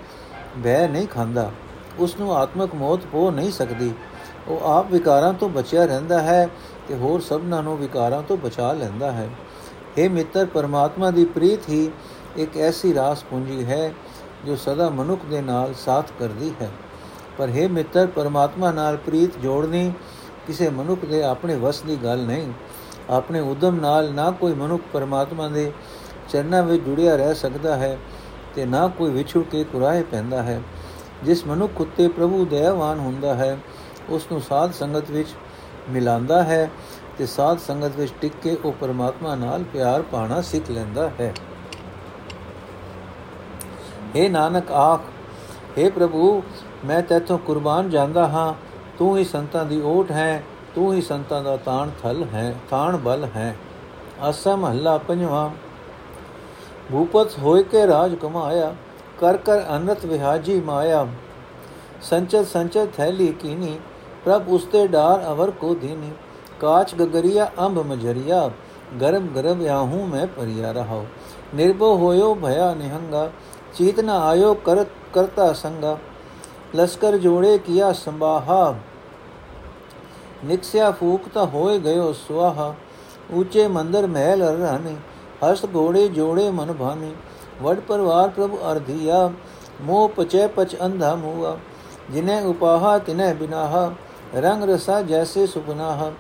ਭੈ 0.64 0.88
ਨਹੀਂ 0.88 1.08
ਖਾਂਦਾ 1.08 1.52
ਉਸ 2.00 2.18
ਨੂੰ 2.20 2.36
ਆਤਮਕ 2.36 2.76
ਮੌਤ 2.76 3.06
ਹੋ 3.14 3.30
ਨਹੀਂ 3.32 3.52
ਸਕਦੀ 3.52 3.94
ਉਹ 4.48 4.62
ਆਪ 4.68 4.92
ਵਿਕਾਰਾਂ 4.92 5.34
ਤੋਂ 5.34 5.50
ਬਚਿਆ 5.50 5.86
ਰਹਿੰਦਾ 5.86 6.22
ਹੈ 6.22 6.48
ਤੇ 6.88 6.96
ਹੋਰ 6.96 7.22
ਸਭਨਾਂ 7.22 7.62
ਨੂੰ 7.64 7.78
ਵਿਕਾਰਾਂ 7.78 8.22
ਤੋਂ 8.24 8.38
ਬਚਾ 8.38 8.72
ਲੈਂਦਾ 8.74 9.12
ਹੈ 9.12 9.30
हे 9.98 10.10
ਮਿੱਤਰ 10.10 10.46
ਪਰਮਾਤਮਾ 10.46 11.12
ਦੀ 11.12 11.26
ਪ੍ਰੀਤ 11.26 11.70
ਹੀ 11.70 11.90
ਇੱਕ 12.38 12.58
ਐਸੀ 12.60 12.94
ਰਾਸ 12.94 13.24
ਪੂੰਜੀ 13.24 13.64
ਹੈ 13.66 13.94
ਜੋ 14.46 14.56
ਸਦਾ 14.56 14.90
ਮਨੁੱਖ 14.90 15.26
ਦੇ 15.26 15.42
ਨਾਲ 15.42 15.74
ਸਾਥ 15.76 16.12
ਕਰਦੀ 16.20 16.52
ਹੈ 16.62 16.70
ਪਰ 17.38 17.50
हे 17.50 17.70
ਮਿੱਤਰ 17.70 18.08
ਪਰਮਾਤਮਾ 18.08 18.72
ਨਾਲ 18.72 18.98
ਪ੍ਰੀਤ 18.98 19.38
ਜੋੜਨੀ 19.40 19.92
ਕਿਸੇ 20.49 20.69
ਮਨੁੱਖ 20.71 21.05
ਦੇ 21.05 21.23
ਆਪਣੇ 21.23 21.55
ਵਸ 21.57 21.81
ਦੀ 21.81 21.97
ਗੱਲ 21.97 22.19
ਨਹੀਂ। 22.19 22.53
ਆਪਣੇ 23.11 23.41
ਉਦਮ 23.41 23.81
ਨਾਲ 23.81 24.13
ਨਾ 24.15 24.31
ਕੋਈ 24.31 24.55
ਮਨੁੱਖ 24.55 24.83
ਪਰਮਾਤਮਾ 24.93 25.49
ਦੇ 25.49 25.73
ਚਰਨਾਂ 26.29 26.63
ਵਿੱਚ 26.63 26.83
ਜੁੜਿਆ 26.85 27.17
ਰਹਿ 27.17 27.35
ਸਕਦਾ 27.35 27.77
ਹੈ 27.77 27.97
ਤੇ 28.55 28.65
ਨਾ 28.67 28.87
ਕੋਈ 28.89 29.11
ਵਿਛੜ 29.11 29.43
ਕੇ 29.43 29.65
ਕੁਰਾਏ 29.65 30.03
ਪੈਂਦਾ 30.03 30.43
ਹੈ। 30.43 30.61
ਜਿਸ 31.25 31.47
ਮਨੁੱਖ 31.47 31.81
ਉੱਤੇ 31.81 32.09
ਪ੍ਰਭੂ 32.09 32.45
ਦਇਆਵਾਨ 32.45 32.99
ਹੁੰਦਾ 32.99 33.35
ਹੈ, 33.35 33.59
ਉਸ 34.09 34.27
ਨੂੰ 34.33 34.41
ਸਾਧ 34.41 34.73
ਸੰਗਤ 34.73 35.11
ਵਿੱਚ 35.11 35.29
ਮਿਲਾਂਦਾ 35.91 36.43
ਹੈ 36.43 36.71
ਤੇ 37.19 37.27
ਸਾਧ 37.27 37.59
ਸੰਗਤ 37.59 37.97
ਵਿੱਚ 37.97 38.13
ਟਿਕ 38.21 38.33
ਕੇ 38.43 38.57
ਉਹ 38.65 38.73
ਪਰਮਾਤਮਾ 38.73 39.35
ਨਾਲ 39.35 39.63
ਪਿਆਰ 39.63 40.03
ਪਾਣਾ 40.03 40.41
ਸਿੱਖ 40.41 40.71
ਲੈਂਦਾ 40.71 41.11
ਹੈ। 41.21 41.33
हे 44.17 44.31
ਨਾਨਕ 44.31 44.71
ਆਖ 44.73 45.01
हे 45.79 45.91
ਪ੍ਰਭੂ, 45.93 46.43
ਮੈਂ 46.85 47.03
ਤੇਥੋਂ 47.03 47.39
ਕੁਰਬਾਨ 47.39 47.91
ਜਾਂਦਾ 47.91 48.27
ਹਾਂ 48.29 48.53
ਤੂੰ 48.99 49.19
ਹੀ 49.19 49.25
ਸੰਤਾਂ 49.25 49.65
ਦੀ 49.65 49.81
ਓਟ 49.81 50.11
ਹੈ, 50.11 50.43
ਤੂੰ 50.75 50.95
ਹੀ 50.95 51.03
ਸੰਤਾਂ 51.03 51.43
ਦਾ 51.43 51.57
ਤਾਣ 51.57 51.91
ਥਲ 52.03 52.25
ਹੈ, 52.35 52.55
ਤਾਣ 52.71 52.97
ਬਲ 52.97 53.25
ਹੈ। 53.37 53.57
ਆਸਾ 54.21 54.57
ਮਹੱਲਾ 54.57 54.99
ਪੰਜਵਾਂ। 54.99 55.51
ਭੂਪਤ 56.93 57.39
ਹੋਇ 57.39 57.63
ਕੇ 57.63 57.87
ਰਾਜ 57.87 58.15
ਕਮਾਇਆ, 58.15 58.75
ਕਰ 59.21 59.37
ਕਰ 59.37 59.65
ਅਨਰਤ 59.77 60.05
ਵਿਹਾਜੀ 60.05 60.61
ਮਾਇਆ। 60.61 61.07
ਸੰਚਤ 62.03 62.47
ਸੰਚਤ 62.47 62.89
ਥੈਲੀ 62.97 63.33
ਕੀਨੀ, 63.33 63.79
ਪ੍ਰਭ 64.25 64.49
ਉਸਤੇ 64.49 64.87
ਡਾਰ 64.87 65.27
ਅਵਰ 65.29 65.51
ਕੋ 65.51 65.75
ਦੀਨੀ। 65.75 66.11
ਕਾਚ 66.61 66.95
ਗਗਰੀਆ, 66.95 67.51
ਅੰਬ 67.59 67.79
ਮਜਰੀਆ, 67.87 68.51
ਗਰਮ 69.01 69.27
ਗਰਮ 69.27 69.67
ਆਹੂੰ 69.67 70.09
ਮੈਂ 70.09 70.27
ਪਰਿਆ 70.27 70.73
ਰਹਾਉ। 70.73 71.05
ਨਿਰਭਉ 71.55 71.97
ਹੋਇਓ 71.97 72.35
ਭਇਆ 72.35 72.75
ਨਿਹੰਗਾ, 72.75 73.31
ਚੀਤ 73.75 74.01
ਨ 74.01 74.11
ਆਇਓ 74.11 74.55
ਕਰਤ 74.55 74.89
ਕਰਤਾ 75.15 75.53
ਸੰਗਾ। 75.53 75.99
ਲਸ਼ਕਰ 76.77 77.17
ਜੋੜੇ 77.17 77.59
ਕੀਆ 77.59 77.93
ਸੰਬਾਹਾ 77.93 78.75
ਨਿਕਸਿਆ 80.45 80.91
ਫੂਕ 80.91 81.29
ਤਾਂ 81.35 81.47
ਹੋਏ 81.47 81.79
ਗਇਓ 81.79 82.13
ਸੁਆਹਾ, 82.13 82.75
ਉੱਚੇ 83.35 83.67
ਮੰਦਰ 83.69 84.07
ਮਹਿਲ 84.07 84.43
ਅਰਾਨੀ 84.45 84.97
ਹਸਤ 85.45 85.75
ਘੋੜੇ 85.75 86.07
ਜੋੜੇ 86.09 86.51
ਮਨ 86.51 86.73
ਭਾਨੀ, 86.73 87.15
ਵਡ 87.63 87.81
ਪਰਵਾਰ 87.81 88.29
ਪ੍ਰਭ 88.29 88.57
ਅਰਧਿਆ, 88.73 89.31
ਮੋਹ 89.83 90.09
ਪਚੈ 90.09 90.47
ਪਚ 90.47 90.77
ਅੰਧਾ 90.85 91.15
ਮੂਆ, 91.15 91.57
ਜਿਨੇ 92.11 92.41
ਉਪਾਹਾ 92.41 92.99
ਤਿਨੇ 92.99 93.33
ਬਿਨਾਹਾ, 93.35 93.91
ਰੰਗ 94.35 94.65
ਰਸਾ 94.65 95.01
ਜੈਸੇ 95.03 95.47
ਸੁਪਨਾਹ, 95.47 96.11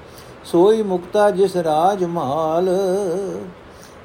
ਸੋਈ 0.44 0.82
ਮੁਕਤਾ 0.82 1.30
ਜਿਸ 1.30 1.56
ਰਾਜ 1.56 2.04
ਮਾਲ, 2.04 2.68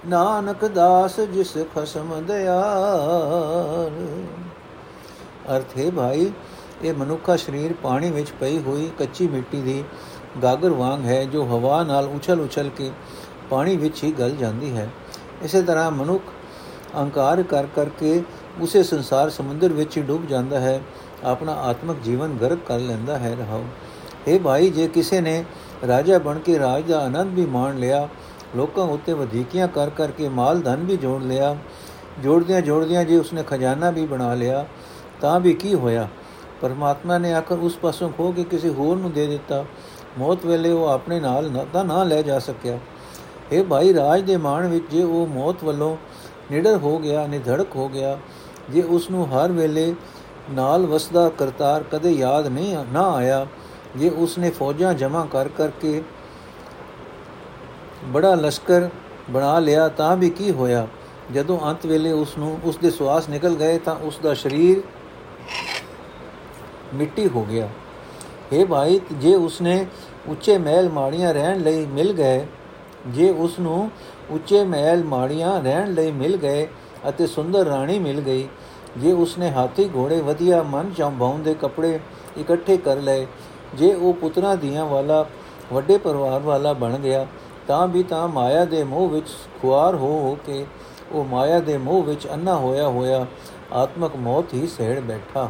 ਨਾਨਕ 0.07 0.65
ਦਾਸ 0.65 1.19
ਜਿਸ 1.33 1.53
ਖਸਮ 1.75 2.13
ਦਿਆਲ 2.25 3.91
ਅਰਥ 5.49 5.77
ਹੈ 5.77 5.89
ਭਾਈ 5.91 6.31
ਇਹ 6.83 6.93
ਮਨੁੱਖਾ 6.93 7.35
ਸਰੀਰ 7.35 7.73
ਪਾਣੀ 7.83 8.11
ਵਿੱਚ 8.11 8.31
ਪਈ 8.39 8.59
ਹੋਈ 8.59 8.89
ਕੱਚੀ 8.99 9.27
ਮਿੱਟੀ 9.27 9.61
ਦੀ 9.61 9.83
ਗਾਗਰ 10.43 10.69
ਵਾਂਗ 10.69 11.05
ਹੈ, 11.05 11.25
ਜੋ 11.25 11.43
ਹਵਾ 11.43 11.83
ਨਾਲ 11.83 12.05
ਉਛਲ-ਉਛਲ 12.05 12.69
ਕੇ 12.69 12.91
ਪਾਣੀ 13.49 13.77
ਵਿੱਚ 13.77 14.03
ਹੀ 14.03 14.11
ਗਲ 14.11 14.31
ਜਾਂਦੀ 14.31 14.77
ਹੈ। 14.77 14.89
ਇਸੇ 15.43 15.61
ਤਰ੍ਹਾਂ 15.61 15.91
ਮਨੁੱਖ 15.91 16.23
ਅਹੰਕਾਰ 16.95 17.43
ਕਰ 17.43 17.67
ਕਰਕੇ 17.75 18.23
ਉਸੇ 18.61 18.83
ਸੰਸਾਰ 18.83 19.29
ਸਮੁੰਦਰ 19.29 19.73
ਵਿੱਚ 19.73 19.97
ਹੀ 19.97 20.01
ਡੁੱਬ 20.01 20.27
ਜਾਂਦਾ 20.27 20.59
ਹੈ, 20.59 20.81
ਆਪਣਾ 21.23 21.51
ਆਤਮਿਕ 21.51 21.97
ਜੀਵਨ 22.03 22.37
ਗਰਕ 22.41 22.59
ਕਰ 22.67 22.79
ਲੈਂਦਾ 22.79 23.17
ਹੈ। 23.17 23.35
ਰਹਾਉ 23.39 23.63
ਇਹ 24.27 24.39
ਭਾਈ, 24.39 24.69
ਜੇ 24.69 24.87
ਕਿਸੇ 24.87 25.21
ਨੇ 25.21 25.45
ਰਾਜਾ 25.87 26.17
ਬਣ 26.17 26.39
ਕੇ 26.39 26.59
ਰਾਜ 26.59 26.83
ਦਾ 26.83 26.99
ਆਨੰਦ 26.99 27.33
ਵੀ 27.33 27.45
ਮਾਣ 27.45 27.77
ਲਿਆ, 27.77 28.09
ਲੋਕਾਂ 28.55 28.85
ਉੱਤੇ 28.85 29.13
ਵਧੀਕੀਆਂ 29.13 29.67
ਕਰ 29.67 29.89
ਕਰਕੇ 29.89 30.29
ਮਾਲ 30.29 30.61
ਧਨ 30.61 30.75
ਵੀ 30.75 30.97
ਜੋੜ 30.97 31.23
ਲਿਆ 31.23 31.57
ਜੋੜਦਿਆਂ 32.23 32.61
ਜੋੜਦਿਆਂ 32.61 33.03
ਜੇ 33.03 33.17
ਉਸਨੇ 33.17 33.43
ਖਜ਼ਾਨਾ 33.47 33.91
ਵੀ 33.91 34.05
ਬਣਾ 34.05 34.33
ਲਿਆ, 34.33 34.65
ਤਾਂ 35.21 35.39
ਵੀ 35.39 35.53
ਕੀ 35.53 35.73
ਹੋਇਆ? 35.73 36.07
ਪਰਮਾਤਮਾ 36.63 37.17
ਨੇ 37.17 37.33
ਆਖਰ 37.33 37.57
ਉਸ 37.59 37.77
ਪਾਸੋਂ 37.77 38.09
ਖੋ 38.09 38.31
ਕੇ 38.31 38.43
ਕਿਸੇ 38.43 38.69
ਹੋਰ 38.69 38.97
ਨੂੰ 38.97 39.11
ਦੇ 39.11 39.27
ਦਿੱਤਾ। 39.27 39.63
ਮੌਤ 40.19 40.45
ਵੇਲੇ 40.45 40.71
ਉਹ 40.71 40.87
ਆਪਣੇ 40.87 41.19
ਨਾਲ 41.19 41.51
ਨਾ 41.51 41.83
ਨਾ 41.83 42.03
ਲੈ 42.03 42.21
ਜਾ 42.21 42.39
ਸਕਿਆ। 42.39 42.77
ਇਹ 43.51 43.63
ਭਾਈ, 43.63 43.93
ਰਾਜ 43.93 44.21
ਦੇ 44.21 44.37
ਮਾਣ 44.37 44.67
ਵਿੱਚ 44.67 44.85
ਜੇ 44.91 45.03
ਉਹ 45.03 45.27
ਮੌਤ 45.27 45.63
ਵੱਲੋਂ 45.63 45.95
ਨਿਡਰ 46.51 46.77
ਹੋ 46.77 46.97
ਗਿਆ, 46.99 47.25
ਨਿਧੜਕ 47.27 47.75
ਹੋ 47.75 47.87
ਗਿਆ, 47.89 48.17
ਜੇ 48.69 48.81
ਉਸ 48.81 49.09
ਨੂੰ 49.11 49.27
ਹਰ 49.27 49.51
ਵੇਲੇ 49.51 49.93
ਨਾਲ 50.51 50.85
ਵਸਦਾ 50.85 51.29
ਕਰਤਾਰ 51.29 51.83
ਕਦੇ 51.91 52.11
ਯਾਦ 52.11 52.47
ਨਹੀਂ 52.47 52.75
ਨਾ 52.91 53.03
ਆਇਆ, 53.11 53.45
ਜੇ 53.97 54.09
ਉਸ 54.09 54.37
ਨੇ 54.37 54.49
ਫੌਜਾਂ 54.49 54.93
ਜਮ੍ਹਾਂ 54.93 55.25
ਕਰ 55.25 55.47
ਕਰਕੇ 55.47 56.01
ਬੜਾ 58.05 58.33
ਲਸ਼ਕਰ 58.35 58.89
ਬਣਾ 59.29 59.59
ਲਿਆ, 59.59 59.87
ਤਾਂ 59.87 60.15
ਵੀ 60.17 60.29
ਕੀ 60.29 60.51
ਹੋਇਆ? 60.51 60.87
ਜਦੋਂ 61.33 61.59
ਅੰਤ 61.59 61.85
ਵੇਲੇ 61.85 62.11
ਉਸ 62.11 62.37
ਨੂੰ, 62.37 62.57
ਉਸ 62.63 62.77
ਦੇ 62.77 62.89
ਸਵਾਸ 62.91 63.29
ਨਿਕਲ 63.29 63.55
ਗਏ, 63.55 63.77
ਤਾਂ 63.77 63.95
ਉਸ 63.95 64.19
ਦਾ 64.23 64.33
ਸਰੀਰ 64.33 64.81
ਮਿੱਟੀ 66.93 67.27
ਹੋ 67.27 67.45
ਗਿਆ। 67.45 67.67
हे 68.53 68.65
ਭਾਈ, 68.67 68.99
ਜੇ 69.13 69.35
ਉਸਨੇ 69.35 69.85
ਉੱਚੇ 70.29 70.57
ਮਹਿਲ 70.57 70.89
ਮਾੜੀਆਂ 70.89 71.33
ਰਹਿਣ 71.33 71.59
ਲਈ 71.59 71.85
ਮਿਲ 71.85 72.13
ਗਏ, 72.13 72.45
ਜੇ 73.07 73.29
ਉਸ 73.29 73.59
ਨੂੰ 73.59 73.89
ਉੱਚੇ 74.31 74.63
ਮਹਿਲ 74.63 75.03
ਮਾੜੀਆਂ 75.03 75.59
ਰਹਿਣ 75.61 75.93
ਲਈ 75.93 76.11
ਮਿਲ 76.11 76.37
ਗਏ 76.37 76.67
ਅਤੇ 77.09 77.27
ਸੁੰਦਰ 77.27 77.65
ਰਾਣੀ 77.65 77.97
ਮਿਲ 77.99 78.19
ਗਈ, 78.21 78.47
ਜੇ 78.97 79.11
ਉਸਨੇ 79.11 79.49
ਹਾਥੀ 79.51 79.89
ਘੋੜੇ 79.95 80.19
ਵਧੀਆ 80.21 80.61
ਮਨ 80.63 80.91
ਚਾਂਭਾਉਂ 80.97 81.39
ਦੇ 81.39 81.53
ਕੱਪੜੇ 81.53 81.99
ਇਕੱਠੇ 82.37 82.77
ਕਰ 82.77 82.97
ਲਏ, 82.97 83.25
ਜੇ 83.75 83.93
ਉਹ 83.93 84.13
ਪੁੱਤਰਾਂ 84.13 84.55
ਦੀਆਂ 84.57 84.85
ਵਾਲਾ, 84.85 85.25
ਵੱਡੇ 85.73 85.97
ਪਰਿਵਾਰ 85.97 86.41
ਵਾਲਾ 86.41 86.73
ਬਣ 86.73 86.97
ਗਿਆ, 86.97 87.25
ਤਾਂ 87.67 87.87
ਵੀ 87.87 88.03
ਤਾਂ 88.03 88.27
ਮਾਇਆ 88.27 88.63
ਦੇ 88.65 88.83
ਮੋਹ 88.83 89.09
ਵਿੱਚ 89.09 89.27
ਖੁਆਰ 89.61 89.95
ਹੋ 89.95 90.11
ਹੋ 90.19 90.37
ਕੇ 90.45 90.65
ਉਹ 91.11 91.25
ਮਾਇਆ 91.25 91.59
ਦੇ 91.59 91.77
ਮੋਹ 91.77 92.03
ਵਿੱਚ 92.03 92.27
ਅੰਨਾ 92.27 92.55
ਹੋਇਆ 92.55 92.87
ਹੋਇਆ 92.87 93.25
ਆਤਮਕ 93.73 94.15
ਮੌਤ 94.15 94.53
ਹੀ 94.53 94.67
ਸਹਿੜ 94.67 94.99
ਬੈਠਾ। 94.99 95.49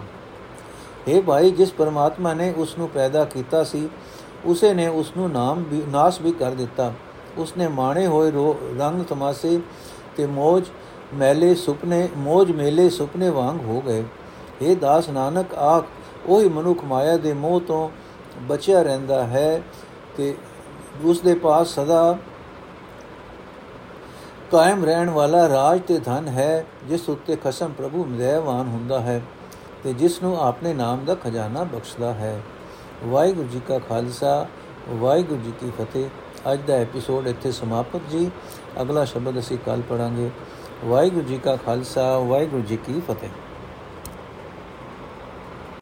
हे 1.08 1.22
ਭਾਈ, 1.22 1.52
ਜਿਸ 1.52 1.72
ਪਰਮਾਤਮਾ 1.72 2.34
ਨੇ 2.34 2.54
ਉਸ 2.58 2.78
ਨੂੰ 2.78 2.90
ਪੈਦਾ 2.90 3.24
ਕੀਤਾ 3.26 3.64
ਸੀ, 3.64 3.90
ਉਸੇ 4.46 4.74
ਨੇ 4.74 4.88
ਉਸ 4.88 5.12
ਨੂੰ 5.18 5.30
ਨਾਮ 5.32 5.64
ਵੀ, 5.64 5.82
ਨਾਸ 5.90 6.22
ਵੀ 6.22 6.32
ਕਰ 6.32 6.52
ਦਿੱਤਾ। 6.52 6.94
ਉਸ 7.38 7.56
ਨੇ 7.58 7.68
ਮਾਣੇ 7.68 8.06
ਹੋਏ 8.08 8.32
ਰੰਗ 8.80 9.04
ਤਮਾਸੇ 9.04 9.60
ਤੇ 10.18 10.26
ਮੋਜ 10.26 10.64
ਮੈਲੇ 11.14 11.54
ਸੁਪਨੇ, 11.56 12.08
ਮੋਜ 12.18 12.52
ਮੇਲੇ 12.52 12.90
ਸੁਪਨੇ 12.90 13.30
ਵਾਂਗ 13.30 13.60
ਹੋ 13.66 13.82
ਗਏ। 13.82 14.04
हे 14.62 14.76
ਦਾਸ 14.76 15.10
ਨਾਨਕ, 15.10 15.54
ਆਖ, 15.54 15.86
ਉਹੀ 16.28 16.50
ਮਨੁੱਖ 16.50 16.84
ਮਾਇਆ 16.84 17.18
ਦੇ 17.18 17.34
ਮੋਹ 17.34 17.60
ਤੋਂ 17.62 17.90
ਬਚਿਆ 18.42 18.82
ਰਹਿੰਦਾ 18.82 19.24
ਹੈ 19.24 19.62
ਤੇ 20.18 20.36
ਉਸ 21.06 21.20
ਦੇ 21.20 21.34
ਪਾਸ 21.36 21.74
ਸਦਾ 21.76 22.18
ਕਾਇਮ 24.52 24.84
ਰਹਿਣ 24.86 25.10
ਵਾਲਾ 25.10 25.48
ਰਾਜ 25.50 25.82
ਤੇ 25.88 25.98
ਧਨ 26.00 26.28
ਹੈ, 26.28 26.66
ਜਿਸ 26.88 27.10
ਉੱਤੇ 27.10 27.36
ਖਸਮ 27.36 27.72
ਪ੍ਰਭੂ 27.72 28.04
ਮਿਹਰਬਾਨ 28.06 28.68
ਹੁੰਦਾ 28.68 29.00
ਹੈ। 29.00 29.22
ਤੇ 29.84 29.94
ਜਿਸ 29.94 30.22
ਨੂੰ 30.24 30.42
ਆਪਣੇ 30.42 30.74
ਨਾਮ 30.74 31.06
ਦਾ 31.06 31.16
ਖਜ਼ਾਨਾ 31.16 31.64
ਬਖਸ਼ਦਾ 31.64 32.14
ਹੈ। 32.14 32.42
ਵਾਹਿਗੁਰੂ 33.04 33.48
ਜੀ 33.48 33.62
ਕਾ 33.68 33.80
ਖਾਲਸਾ, 33.80 34.48
ਵਾਹਿਗੁਰੂ 34.90 35.42
ਜੀ 35.42 35.54
ਕੀ 35.60 35.72
ਫਤਿਹ। 35.82 36.10
ਅੱਜ 36.54 36.60
ਦਾ 36.68 36.74
ਐਪੀਸੋਡ 36.74 37.28
ਇੱਥੇ 37.28 37.52
ਸਮਾਪਤ 37.52 38.02
ਜੀ। 38.10 38.32
ਅਗਲਾ 38.82 39.06
ਸ਼ਬਦ 39.06 39.40
ਅਸੀਂ 39.40 39.58
ਕੱਲ 39.66 39.82
ਪੜਾਂਗੇ 39.82 40.30
ਵਾਹਿਗੁਰੂ 40.86 41.26
ਜੀ 41.28 41.38
ਕਾ 41.38 41.56
ਖਾਲਸਾ, 41.56 42.18
ਵਾਹਿਗੁਰੂ 42.18 42.62
ਜੀ 42.62 42.78
ਕੀ 42.78 43.02
ਫਤਿਹ। 43.08 43.30